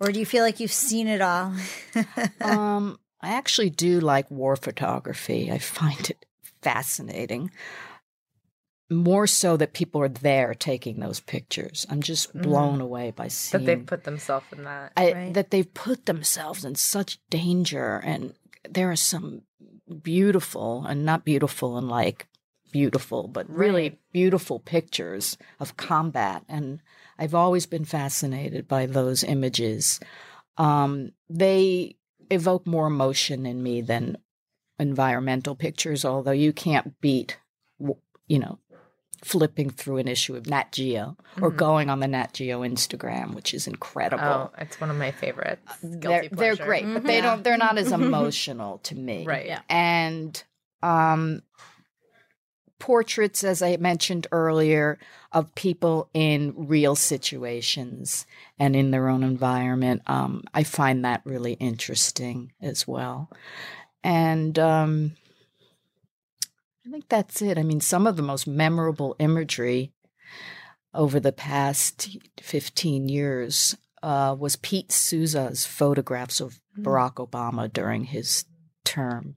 [0.00, 1.54] Or do you feel like you've seen it all?
[2.40, 5.50] um, I actually do like war photography.
[5.50, 6.24] I find it
[6.62, 7.50] fascinating.
[8.90, 11.86] More so that people are there taking those pictures.
[11.88, 14.92] I'm just blown away by seeing That they've put themselves in that.
[14.96, 15.34] I, Right.
[15.34, 18.34] that they've put themselves in such danger, and
[18.68, 19.42] there are some
[20.02, 22.26] beautiful and not beautiful and like
[22.72, 23.98] beautiful, but really Right.
[24.12, 26.44] beautiful pictures of combat.
[26.48, 26.80] And
[27.18, 30.00] I've always been fascinated by those images.
[30.58, 31.96] Um, they
[32.30, 34.18] evoke more emotion in me than
[34.78, 37.38] environmental pictures, although you can't beat,
[38.26, 38.58] you know,
[39.24, 43.54] flipping through an issue of Nat Geo or going on the Nat Geo Instagram, which
[43.54, 45.62] is incredible Oh, it's one of my favorites.
[45.82, 46.64] they're Guilty they're pleasure.
[46.66, 47.42] great, but they don't.
[47.42, 49.24] They're not as emotional to me.
[49.24, 49.46] Right.
[49.46, 49.60] Yeah.
[49.68, 50.42] And
[50.82, 51.42] um,
[52.78, 54.98] portraits, as I mentioned earlier,
[55.32, 58.26] of people in real situations
[58.58, 60.02] and in their own environment.
[60.06, 63.30] Um, I find that really interesting as well.
[64.02, 65.12] And um,
[66.86, 67.58] I think that's it.
[67.58, 69.92] I mean, some of the most memorable imagery
[70.92, 78.44] over the past 15 years uh, was Pete Souza's photographs of Barack Obama during his
[78.84, 79.36] term.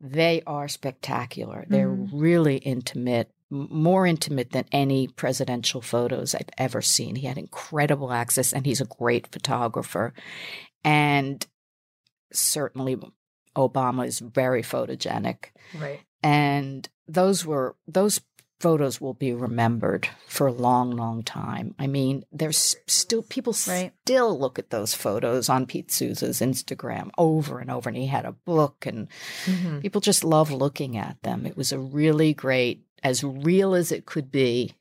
[0.00, 1.64] They are spectacular.
[1.68, 7.16] They're really intimate, more intimate than any presidential photos I've ever seen.
[7.16, 10.12] He had incredible access, and he's a great photographer.
[10.84, 11.46] And
[12.32, 12.98] certainly,
[13.56, 15.46] Obama is very photogenic
[15.78, 16.00] Right.
[16.22, 18.20] And those were those
[18.60, 23.92] photos will be remembered for a long long time i mean there's still people Right.
[24.04, 28.24] still look at those photos on pete souza's instagram over and over and he had
[28.24, 29.08] a book and
[29.46, 29.80] Mm-hmm.
[29.80, 34.06] people just love looking at them it was a really great as real as it
[34.06, 34.74] could be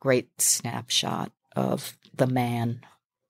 [0.00, 2.80] great snapshot of the man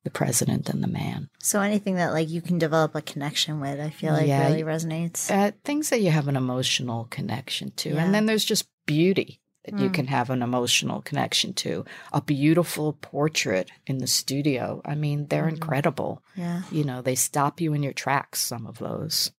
[0.04, 1.28] the president and the man.
[1.38, 4.62] So anything that like you can develop a connection with, I feel like Yeah, really
[4.64, 5.30] resonates.
[5.30, 7.90] Uh, things that you have an emotional connection to.
[7.90, 8.04] Yeah.
[8.04, 9.94] And then there's just beauty that you Mm.
[9.94, 11.84] can have an emotional connection to.
[12.12, 14.82] A beautiful portrait in the studio.
[14.84, 15.54] I mean, they're Mm-hmm.
[15.54, 16.22] incredible.
[16.34, 16.62] yeah.
[16.72, 19.30] You know, they stop you in your tracks, some of those.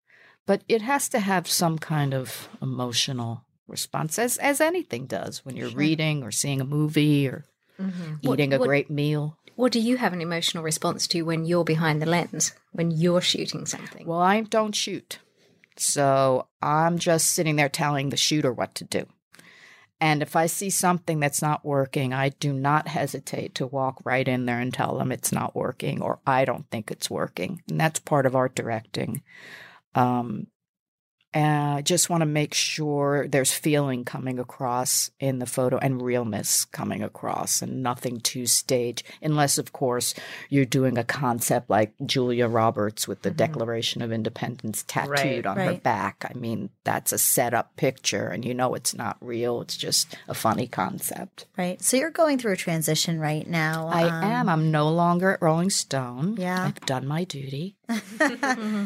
[0.46, 5.56] But it has to have some kind of emotional response, as, as anything does when
[5.58, 7.44] you're reading or seeing a movie or
[8.22, 9.38] What- eating a what- great meal.
[9.56, 13.22] What do you have an emotional response to when you're behind the lens, when you're
[13.22, 14.08] shooting something?
[14.08, 15.20] Well, I don't shoot.
[15.78, 19.06] So I'm just sitting there telling the shooter what to do.
[20.00, 24.28] And if I see something that's not working, I do not hesitate to walk right
[24.28, 27.62] in there and tell them it's not working or I don't think it's working.
[27.70, 29.24] And that's part of art directing.
[29.96, 30.48] Um,
[31.34, 36.02] and I just want to make sure there's feeling coming across in the photo and
[36.02, 40.14] realness coming across and nothing too stage, unless, of course,
[40.50, 45.46] you're doing a concept like Julia Roberts with the Declaration of Independence tattooed Right.
[45.46, 46.26] on her back.
[46.30, 49.62] I mean, that's a setup picture, and you know it's not real.
[49.62, 51.46] It's just a funny concept.
[51.58, 51.82] Right.
[51.82, 53.88] So you're going through a transition right now.
[53.88, 54.50] I um, am.
[54.50, 56.38] I'm no longer at Rolling Stone.
[56.38, 56.66] Yeah.
[56.66, 57.76] I've done my duty.
[57.90, 58.02] and,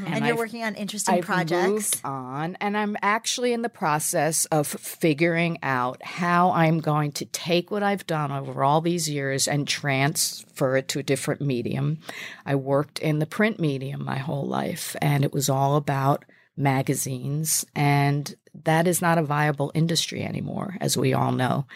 [0.07, 2.01] you're I've- working on interesting I've projects.
[2.03, 7.69] on, and I'm actually in the process of figuring out how I'm going to take
[7.69, 11.99] what I've done over all these years and transfer it to a different medium.
[12.45, 16.25] I worked in the print medium my whole life, and it was all about
[16.55, 21.67] magazines, and that is not a viable industry anymore, as we all know.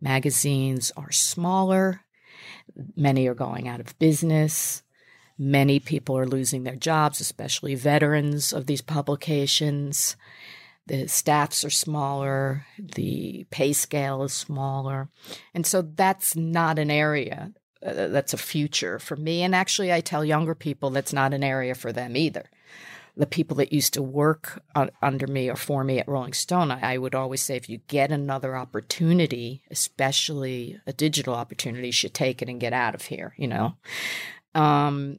[0.00, 2.00] Magazines are smaller.
[2.96, 4.82] Many are going out of business.
[5.42, 10.14] Many people are losing their jobs, especially veterans of these publications.
[10.86, 15.08] The staffs are smaller, the pay scale is smaller.
[15.54, 17.52] And so that's not an area
[17.84, 19.42] uh, that's a future for me.
[19.42, 22.50] And actually, I tell younger people that's not an area for them either.
[23.16, 26.70] The people that used to work un- under me or for me at Rolling Stone,
[26.70, 31.92] I, I would always say if you get another opportunity, especially a digital opportunity, you
[31.92, 33.76] should take it and get out of here, you know?
[34.54, 35.18] Um,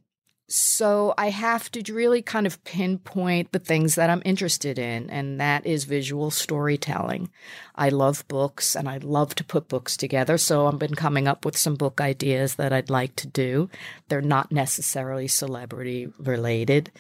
[0.52, 5.40] so I have to really kind of pinpoint the things that I'm interested in, and
[5.40, 7.30] that is visual storytelling.
[7.76, 10.38] I love books and I love to put books together.
[10.38, 13.70] So I've been coming up with some book ideas that I'd like to do.
[14.10, 16.92] They're not necessarily celebrity related.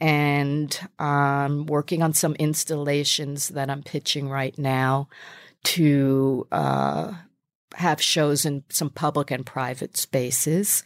[0.00, 5.08] And I'm working on some installations that I'm pitching right now
[5.62, 7.12] to uh,
[7.74, 10.82] have shows in some public and private spaces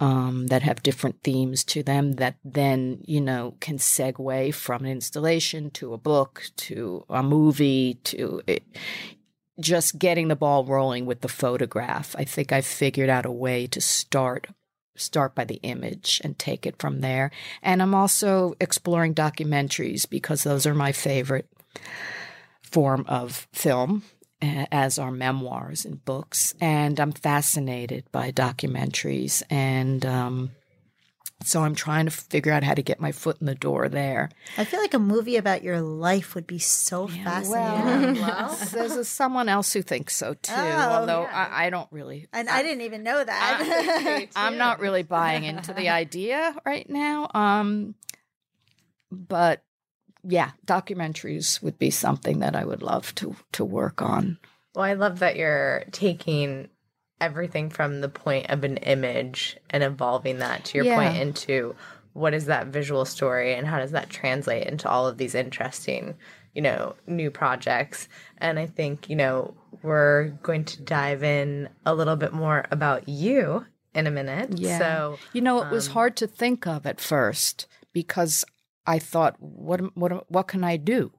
[0.00, 4.90] um, that have different themes to them that then, you know, can segue from an
[4.90, 8.64] installation to a book to a movie to it,
[9.60, 12.14] just getting the ball rolling with the photograph.
[12.16, 14.48] I think I've figured out a way to start
[14.96, 17.30] start by the image and take it from there.
[17.62, 21.48] And I'm also exploring documentaries because those are my favorite
[22.62, 24.02] form of film
[24.40, 26.54] as are memoirs and books.
[26.60, 29.42] And I'm fascinated by documentaries.
[29.50, 30.50] And um,
[31.44, 34.28] so I'm trying to figure out how to get my foot in the door there.
[34.56, 38.22] I feel like a movie about your life would be so fascinating.
[38.28, 42.26] Well, there's a, someone else who thinks so too, Oh, although I, I don't really.
[42.32, 44.26] and I didn't even know that.
[44.36, 47.28] I'm not really buying into the idea right now.
[47.34, 47.94] Um,
[49.10, 49.62] but
[50.22, 54.38] yeah, documentaries would be something that I would love to to work on.
[54.74, 56.68] Well, I love that you're taking
[57.20, 60.96] everything from the point of an image and evolving that to your Yeah.
[60.96, 61.74] point into
[62.12, 66.16] what is that visual story and how does that translate into all of these interesting,
[66.54, 68.08] you know, new projects.
[68.38, 73.08] And I think, you know, we're going to dive in a little bit more about
[73.08, 74.58] you in a minute.
[74.58, 74.78] Yeah.
[74.78, 78.44] So, You know, it was um, hard to think of at first because
[78.88, 81.12] I thought, what what what can I do?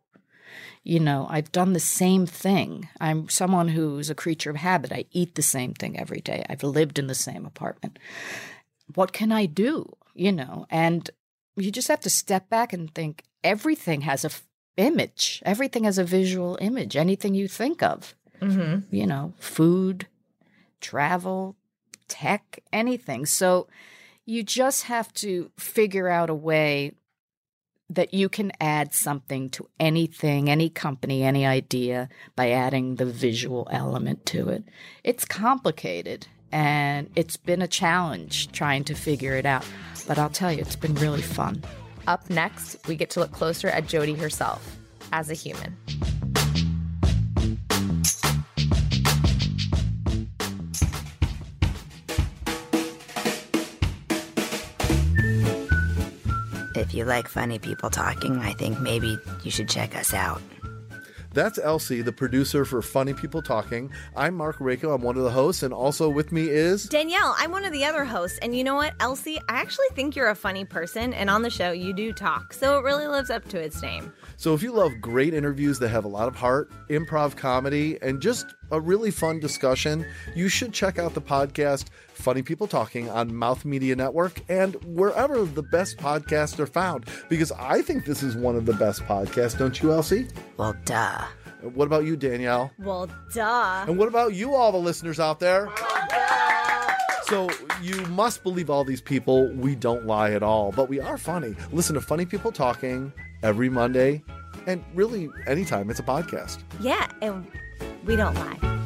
[0.84, 2.90] You know, I've done the same thing.
[3.00, 4.92] I'm someone who's a creature of habit.
[4.92, 6.44] I eat the same thing every day.
[6.50, 8.00] I've lived in the same apartment.
[8.96, 9.96] What can I do?
[10.16, 11.10] You know, and
[11.56, 14.48] you just have to step back and think everything has a f-
[14.78, 15.44] image.
[15.46, 16.96] Everything has a visual image.
[16.96, 18.84] Anything you think of mhm.
[18.90, 20.08] you know, food,
[20.82, 21.56] travel,
[22.08, 23.26] tech, anything.
[23.26, 23.68] So
[24.26, 26.94] you just have to figure out a way
[27.90, 33.68] that you can add something to anything, any company, any idea by adding the visual
[33.72, 34.64] element to it.
[35.04, 39.66] It's complicated and it's been a challenge trying to figure it out.
[40.08, 41.64] But I'll tell you, it's been really fun.
[42.08, 44.78] up next, we get to look closer at Jodi herself
[45.12, 45.78] as a human.
[57.00, 58.58] You like funny people talking, I mm.
[58.58, 60.42] think maybe you should check us out.
[61.32, 63.92] That's Elsie, the producer for Funny People Talking.
[64.16, 64.96] I'm Mark Rako.
[64.96, 67.36] I'm one of the hosts, and also with me is Danielle.
[67.38, 68.40] I'm one of the other hosts.
[68.42, 69.40] And you know what, Elsie?
[69.48, 72.52] I actually think you're a funny person, and on the show, you do talk.
[72.52, 74.12] So it really lives up to its name.
[74.38, 78.20] So if you love great interviews that have a lot of heart, improv comedy, and
[78.20, 80.06] just a really fun discussion,
[80.36, 85.46] you should check out the podcast Funny People Talking on Mouth Media Network and wherever
[85.46, 87.06] the best podcasts are found.
[87.30, 90.28] Because I think this is one of the best podcasts, don't you, Elsie?
[90.58, 91.19] Well, duh.
[91.62, 92.72] What about you, Danielle?
[92.80, 93.86] Well, duh.
[93.88, 95.70] And what about you, all the listeners out there?
[97.24, 97.50] So
[97.82, 99.52] you must believe all these people.
[99.54, 101.56] We don't lie at all, but we are funny.
[101.72, 103.12] Listen to Funny People Talking
[103.44, 104.24] every Monday
[104.68, 105.90] and really anytime.
[105.90, 106.60] It's a podcast.
[106.80, 107.46] Yeah, and
[108.06, 108.79] we don't lie.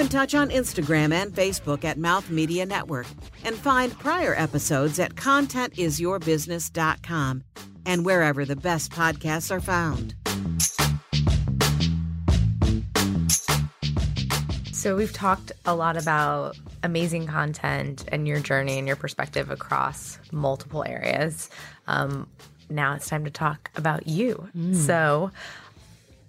[0.00, 3.06] In touch on Instagram and Facebook at Mouth Media Network
[3.44, 7.44] and find prior episodes at contentisyourbusiness.com
[7.84, 10.14] and wherever the best podcasts are found.
[14.72, 20.18] So, we've talked a lot about amazing content and your journey and your perspective across
[20.32, 21.50] multiple areas.
[21.86, 22.26] Um,
[22.70, 24.48] now it's time to talk about you.
[24.72, 25.30] So,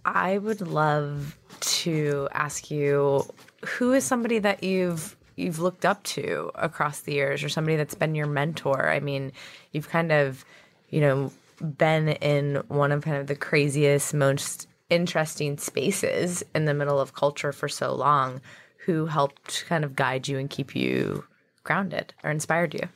[0.04, 3.24] I would love to ask you
[3.66, 7.96] who is somebody that you've you've looked up to across the years or somebody that's
[7.96, 8.90] been your mentor?
[8.90, 9.32] I mean,
[9.72, 10.46] you've kind of,
[10.90, 11.32] you know,
[11.62, 17.14] been in one of kind of the craziest, most interesting spaces in the middle of
[17.14, 18.42] culture for so long.
[18.86, 21.26] Who helped kind of guide you and keep you
[21.64, 22.90] grounded or inspired you?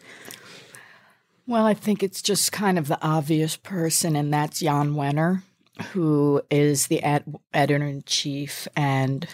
[1.48, 5.44] Well, I think it's just kind of the obvious person, and that's Jan Wenner,
[5.92, 9.28] who is the ed- editor in chief and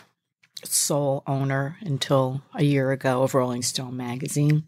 [0.63, 4.67] sole owner until a year ago of Rolling Stone magazine.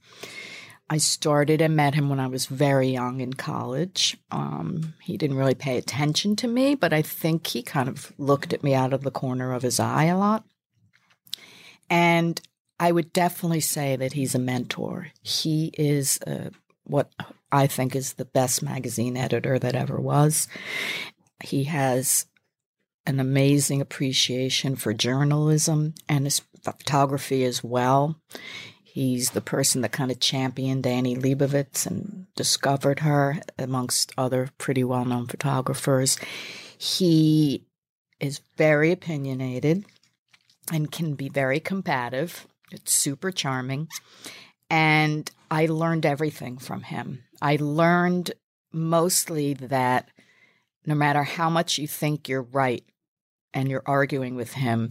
[0.90, 4.18] I started and met him when I was very young in college.
[4.32, 8.54] Um, he didn't really pay attention to me, but I think he kind of looked
[8.54, 10.44] at me out of the corner of his eye a lot.
[11.90, 12.40] And
[12.80, 15.08] I would definitely say that he's a mentor.
[15.22, 16.20] He is
[16.84, 17.12] what
[17.52, 20.48] I think is the best magazine editor that ever was.
[21.44, 22.26] He has
[23.06, 28.18] an amazing appreciation for journalism and his photography as well.
[28.84, 34.84] He's the person that kind of championed Annie Leibovitz and discovered her amongst other pretty
[34.84, 36.18] well known photographers.
[36.78, 37.66] He
[38.20, 39.86] is very opinionated
[40.72, 42.48] and can be very combative.
[42.72, 43.88] It's super charming.
[44.70, 47.24] And I learned everything from him.
[47.42, 48.34] I learned
[48.72, 50.10] mostly that
[50.86, 52.84] no matter how much you think you're right
[53.54, 54.90] and you're arguing with him,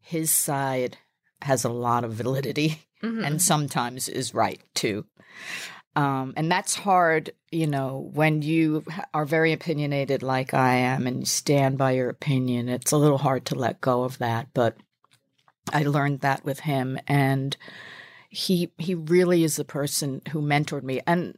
[0.00, 0.98] his side
[1.42, 3.24] has a lot of validity Mhm.
[3.26, 5.04] and sometimes is right too.
[5.94, 11.20] Um, and that's hard, you know, when you are very opinionated like I am and
[11.20, 12.68] you stand by your opinion.
[12.68, 14.76] It's a little hard to let go of that, but
[15.72, 17.56] I learned that with him, and
[18.30, 21.36] he he really is the person who mentored me, and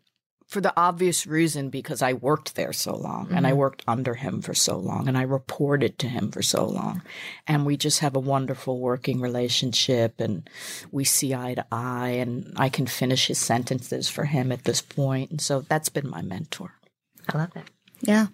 [0.55, 3.57] for the obvious reason because I worked there so long, and I Mhm.
[3.57, 7.03] worked under him for so long, and I reported to him for so long,
[7.49, 10.49] and we just have a wonderful working relationship, and
[10.93, 14.81] we see eye to eye, and I can finish his sentences for him at this
[14.81, 16.71] point, and so that's been my mentor.
[17.29, 17.69] I love that.
[18.01, 18.29] Yeah.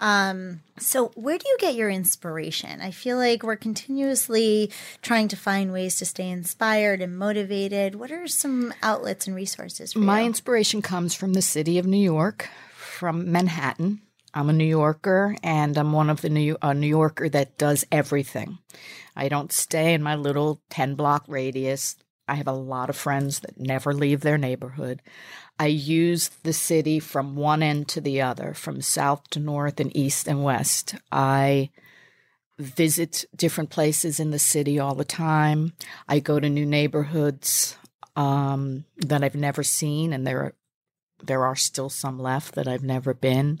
[0.00, 2.80] Um, so where do you get your inspiration?
[2.80, 4.70] I feel like we're continuously
[5.02, 7.96] trying to find ways to stay inspired and motivated.
[7.96, 10.26] What are some outlets and resources for My you?
[10.26, 14.00] inspiration comes from the city of New York, from Manhattan.
[14.34, 17.84] I'm a New Yorker, and I'm one of the New a New Yorker that does
[17.90, 18.58] everything.
[19.16, 21.96] I don't stay in my little ten block radius.
[22.28, 25.02] I have a lot of friends that never leave their neighborhood.
[25.58, 29.96] I use the city from one end to the other, from south to north and
[29.96, 30.94] east and west.
[31.10, 31.70] I
[32.58, 35.72] visit different places in the city all the time.
[36.08, 37.76] I go to new neighborhoods
[38.16, 40.54] um, that I've never seen, and there
[41.22, 43.60] there are still some left that I've never been.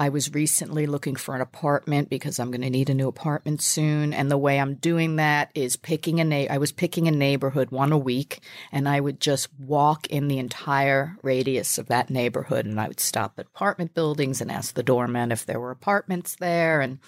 [0.00, 3.60] I was recently looking for an apartment because I'm going to need a new apartment
[3.60, 7.10] soon, and the way I'm doing that is picking a na- I was picking a
[7.10, 8.40] neighborhood one a week,
[8.72, 12.98] and I would just walk in the entire radius of that neighborhood, and I would
[12.98, 16.98] stop at apartment buildings and ask the doorman if there were apartments there, and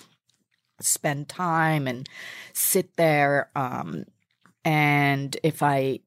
[0.79, 2.07] spend time and
[2.53, 3.49] sit there.
[3.57, 4.05] Um,
[4.67, 6.01] and if I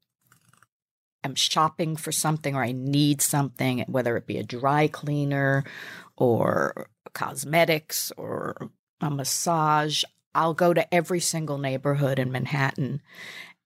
[1.26, 5.63] am shopping for something or I need something, whether it be a dry cleaner
[6.15, 8.69] or cosmetics or
[9.01, 10.03] a massage,
[10.34, 13.01] I'll go to every single neighborhood in Manhattan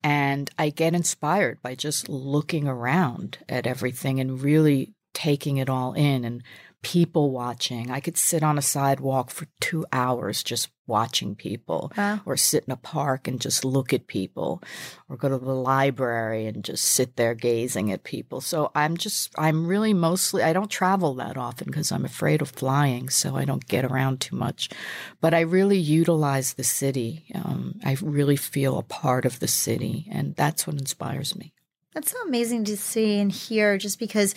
[0.03, 5.93] and I get inspired by just looking around at everything and really taking it all
[5.93, 6.43] in and
[6.81, 7.91] people watching.
[7.91, 12.21] I could sit on a sidewalk for two hours just watching people, Wow.
[12.25, 14.63] or sit in a park and just look at people,
[15.07, 18.41] or go to the library and just sit there gazing at people.
[18.41, 22.49] So I'm just, I'm really mostly, I don't travel that often because I'm afraid of
[22.49, 24.69] flying, so I don't get around too much.
[25.21, 27.25] But I really utilize the city.
[27.35, 31.53] Um, I really feel a part of the city, and that's what inspires me.
[31.93, 34.35] That's so amazing to see and hear just because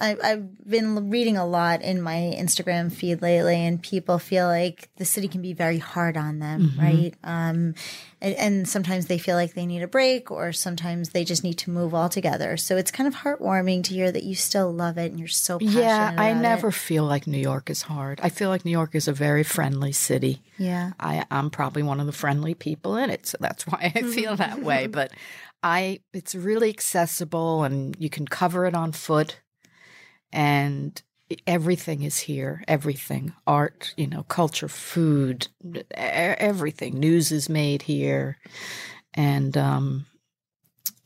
[0.00, 4.88] I, have been reading a lot in my Instagram feed lately, and people feel like
[4.96, 6.78] the city can be very hard on them, Mhm.
[6.82, 7.14] right?
[7.22, 7.74] Um,
[8.22, 11.58] and, and sometimes they feel like they need a break, or sometimes they just need
[11.58, 12.56] to move altogether.
[12.56, 15.58] So it's kind of heartwarming to hear that you still love it and you're so
[15.58, 16.74] passionate Yeah, I never it.
[16.74, 18.18] feel like New York is hard.
[18.22, 20.40] I feel like New York is a very friendly city.
[20.56, 20.92] Yeah.
[20.98, 24.36] I, I'm probably one of the friendly people in it, so that's why I feel
[24.36, 24.86] that way.
[24.94, 25.12] But
[25.64, 29.40] I, it's really accessible, and you can cover it on foot,
[30.30, 31.02] and
[31.46, 32.62] everything is here.
[32.68, 37.00] Everything, art, you know, culture, food, e- everything.
[37.00, 38.36] News is made here,
[39.14, 40.04] and um,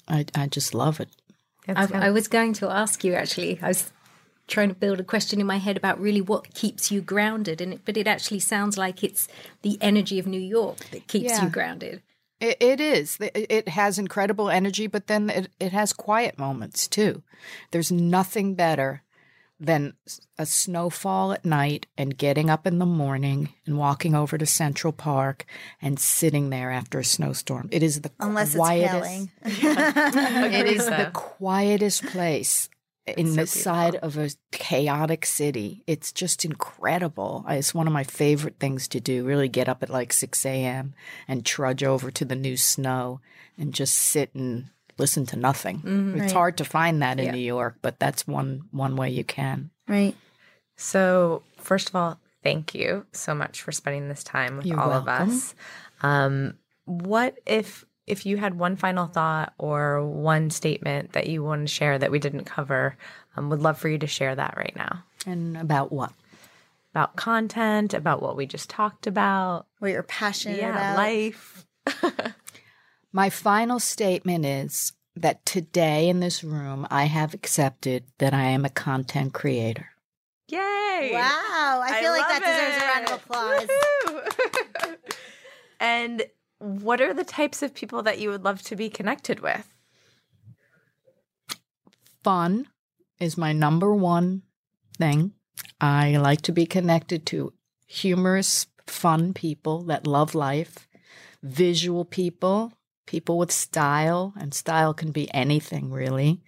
[0.08, 1.08] I, I just love it.
[1.68, 3.60] I, I was going to ask you actually.
[3.62, 3.92] I was
[4.48, 7.74] trying to build a question in my head about really what keeps you grounded, and
[7.74, 9.28] it, but it actually sounds like it's
[9.62, 11.44] the energy of New York that keeps Yeah.
[11.44, 12.02] you grounded.
[12.40, 13.18] It, it is.
[13.20, 17.22] It it has incredible energy, but then it, it has quiet moments too.
[17.70, 19.02] There's nothing better
[19.60, 19.94] than
[20.38, 24.92] a snowfall at night and getting up in the morning and walking over to Central
[24.92, 25.44] Park
[25.82, 27.68] and sitting there after a snowstorm.
[27.72, 28.92] It is the Unless it's quietest.
[28.92, 29.30] hailing.
[29.44, 32.68] it is the quietest place
[33.16, 35.82] in the side of a chaotic city.
[35.86, 37.44] It's just incredible.
[37.48, 39.24] It's one of my favorite things to do.
[39.24, 40.94] Really get up at like 6 a.m.
[41.26, 43.20] and trudge over to the new snow
[43.56, 45.78] and just sit and listen to nothing.
[45.80, 46.12] Mhm.
[46.14, 46.32] It's Right.
[46.32, 47.32] hard to find that in Yeah.
[47.32, 49.70] New York, but that's one one way you can.
[49.86, 50.16] Right.
[50.76, 54.92] So, first of all, thank you so much for spending this time with You're all
[54.92, 55.54] of us.
[56.02, 61.66] Um, what if if you had one final thought or one statement that you want
[61.66, 62.96] to share that we didn't cover?
[63.36, 65.04] Um, would love for you to share that right now.
[65.26, 66.12] And about what?
[66.92, 70.96] About content, about what we just talked about, what you're passionate yeah, about.
[70.96, 71.66] life.
[73.12, 78.64] My final statement is that today in this room, I have accepted that I am
[78.64, 79.90] a content creator.
[80.48, 81.10] Yay!
[81.12, 81.82] Wow.
[81.84, 84.98] I I feel like that love deserves a round of applause.
[85.80, 86.24] And
[86.58, 89.72] what are the types of people that you would love to be connected with?
[92.24, 92.66] Fun
[93.20, 94.42] is my number one
[94.98, 95.32] thing.
[95.80, 97.52] I like to be connected to
[97.86, 100.88] humorous, fun people that love life,
[101.42, 102.72] visual people,
[103.06, 106.42] people with style, and style can be anything really,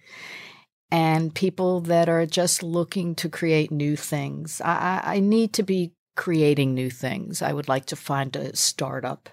[0.91, 4.61] and people that are just looking to create new things.
[4.63, 7.41] I, I, need to be creating new things.
[7.41, 9.29] I would like to find a startup.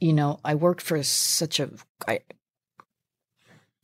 [0.00, 1.70] You know, I worked for such a
[2.06, 2.20] I,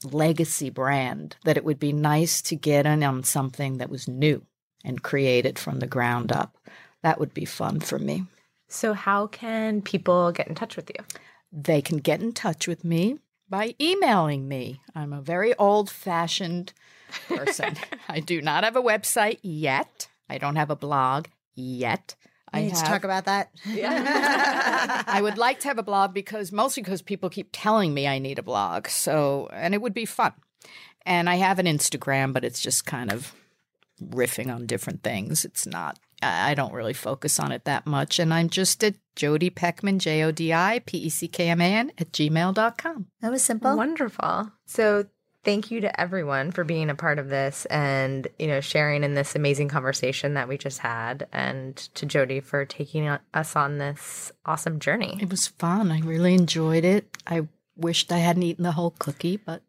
[0.05, 4.43] legacy brand that it would be nice to get in on something that was new
[4.85, 6.57] and create it from the ground up.
[7.03, 8.25] That would be fun for me.
[8.69, 11.05] So, how can people get in touch with you?
[11.53, 14.81] They can get in touch with me by emailing me.
[14.95, 16.73] I'm a very old fashioned
[17.29, 17.77] person.
[18.09, 20.09] I do not have a website yet.
[20.29, 22.17] I don't have a blog yet.
[22.55, 23.51] We I need to talk about that.
[23.67, 28.19] I would like to have a blog because mostly because people keep telling me I
[28.19, 28.89] need a blog.
[28.89, 30.33] So, and it would be fun.
[31.07, 33.35] And I have an Instagram, but it's just kind of
[34.03, 35.45] riffing on different things.
[35.45, 38.19] It's not, I I don't really focus on it that much.
[38.19, 41.61] And I'm just at Jodi Peckman, J O D I P E C K M
[41.61, 43.07] A N, at gmail.com.
[43.21, 43.77] That was simple.
[43.77, 44.51] Wonderful.
[44.67, 45.07] So,
[45.45, 49.15] thank you to everyone for being a part of this and, you know, sharing in
[49.15, 54.33] this amazing conversation that we just had and to Jodi for taking us on this
[54.47, 55.19] awesome journey.
[55.21, 55.91] It was fun.
[55.93, 57.17] I really enjoyed it.
[57.27, 59.63] I wished I hadn't eaten the whole cookie, but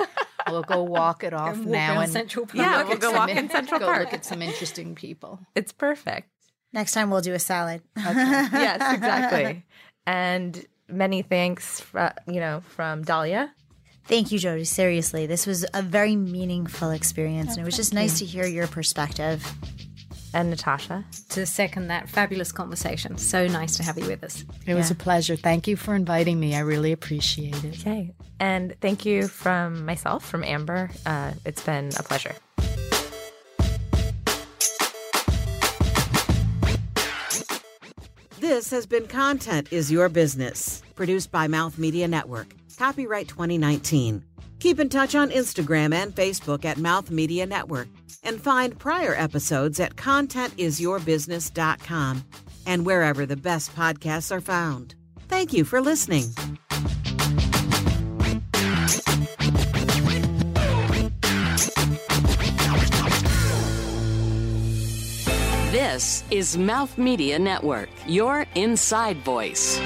[0.48, 2.56] we'll go walk it off walk now around and Central Park.
[2.58, 5.40] Yeah, we'll go walk in- in Central go look at some interesting people.
[5.54, 6.28] It's perfect.
[6.72, 7.82] Next time we'll do a salad.
[7.96, 9.64] yes, exactly.
[10.06, 13.52] And many thanks, fr- you know, from Dahlia.
[14.04, 14.64] Thank you, Jodi.
[14.64, 18.66] Seriously, this was a very meaningful experience, and it was just nice to hear your
[18.66, 19.46] perspective.
[20.34, 21.04] And Natasha.
[21.30, 23.18] To second that fabulous conversation.
[23.18, 24.44] So nice to have you with us.
[24.66, 25.36] It was a pleasure.
[25.36, 26.56] Thank you for inviting me.
[26.56, 27.80] I really appreciate it.
[27.80, 28.14] Okay.
[28.40, 30.90] And thank you from myself, from Amber.
[31.04, 32.34] Uh, it's been a pleasure.
[38.38, 42.48] This has been Content is Your Business, produced by Mouth Media Network.
[42.82, 44.24] Copyright 2019.
[44.58, 47.86] Keep in touch on Instagram and Facebook at Mouth Media Network
[48.24, 52.24] and find prior episodes at contentisyourbusiness.com
[52.66, 54.96] and wherever the best podcasts are found.
[55.28, 56.24] Thank you for listening.
[65.70, 69.80] This is Mouth Media Network, your inside voice.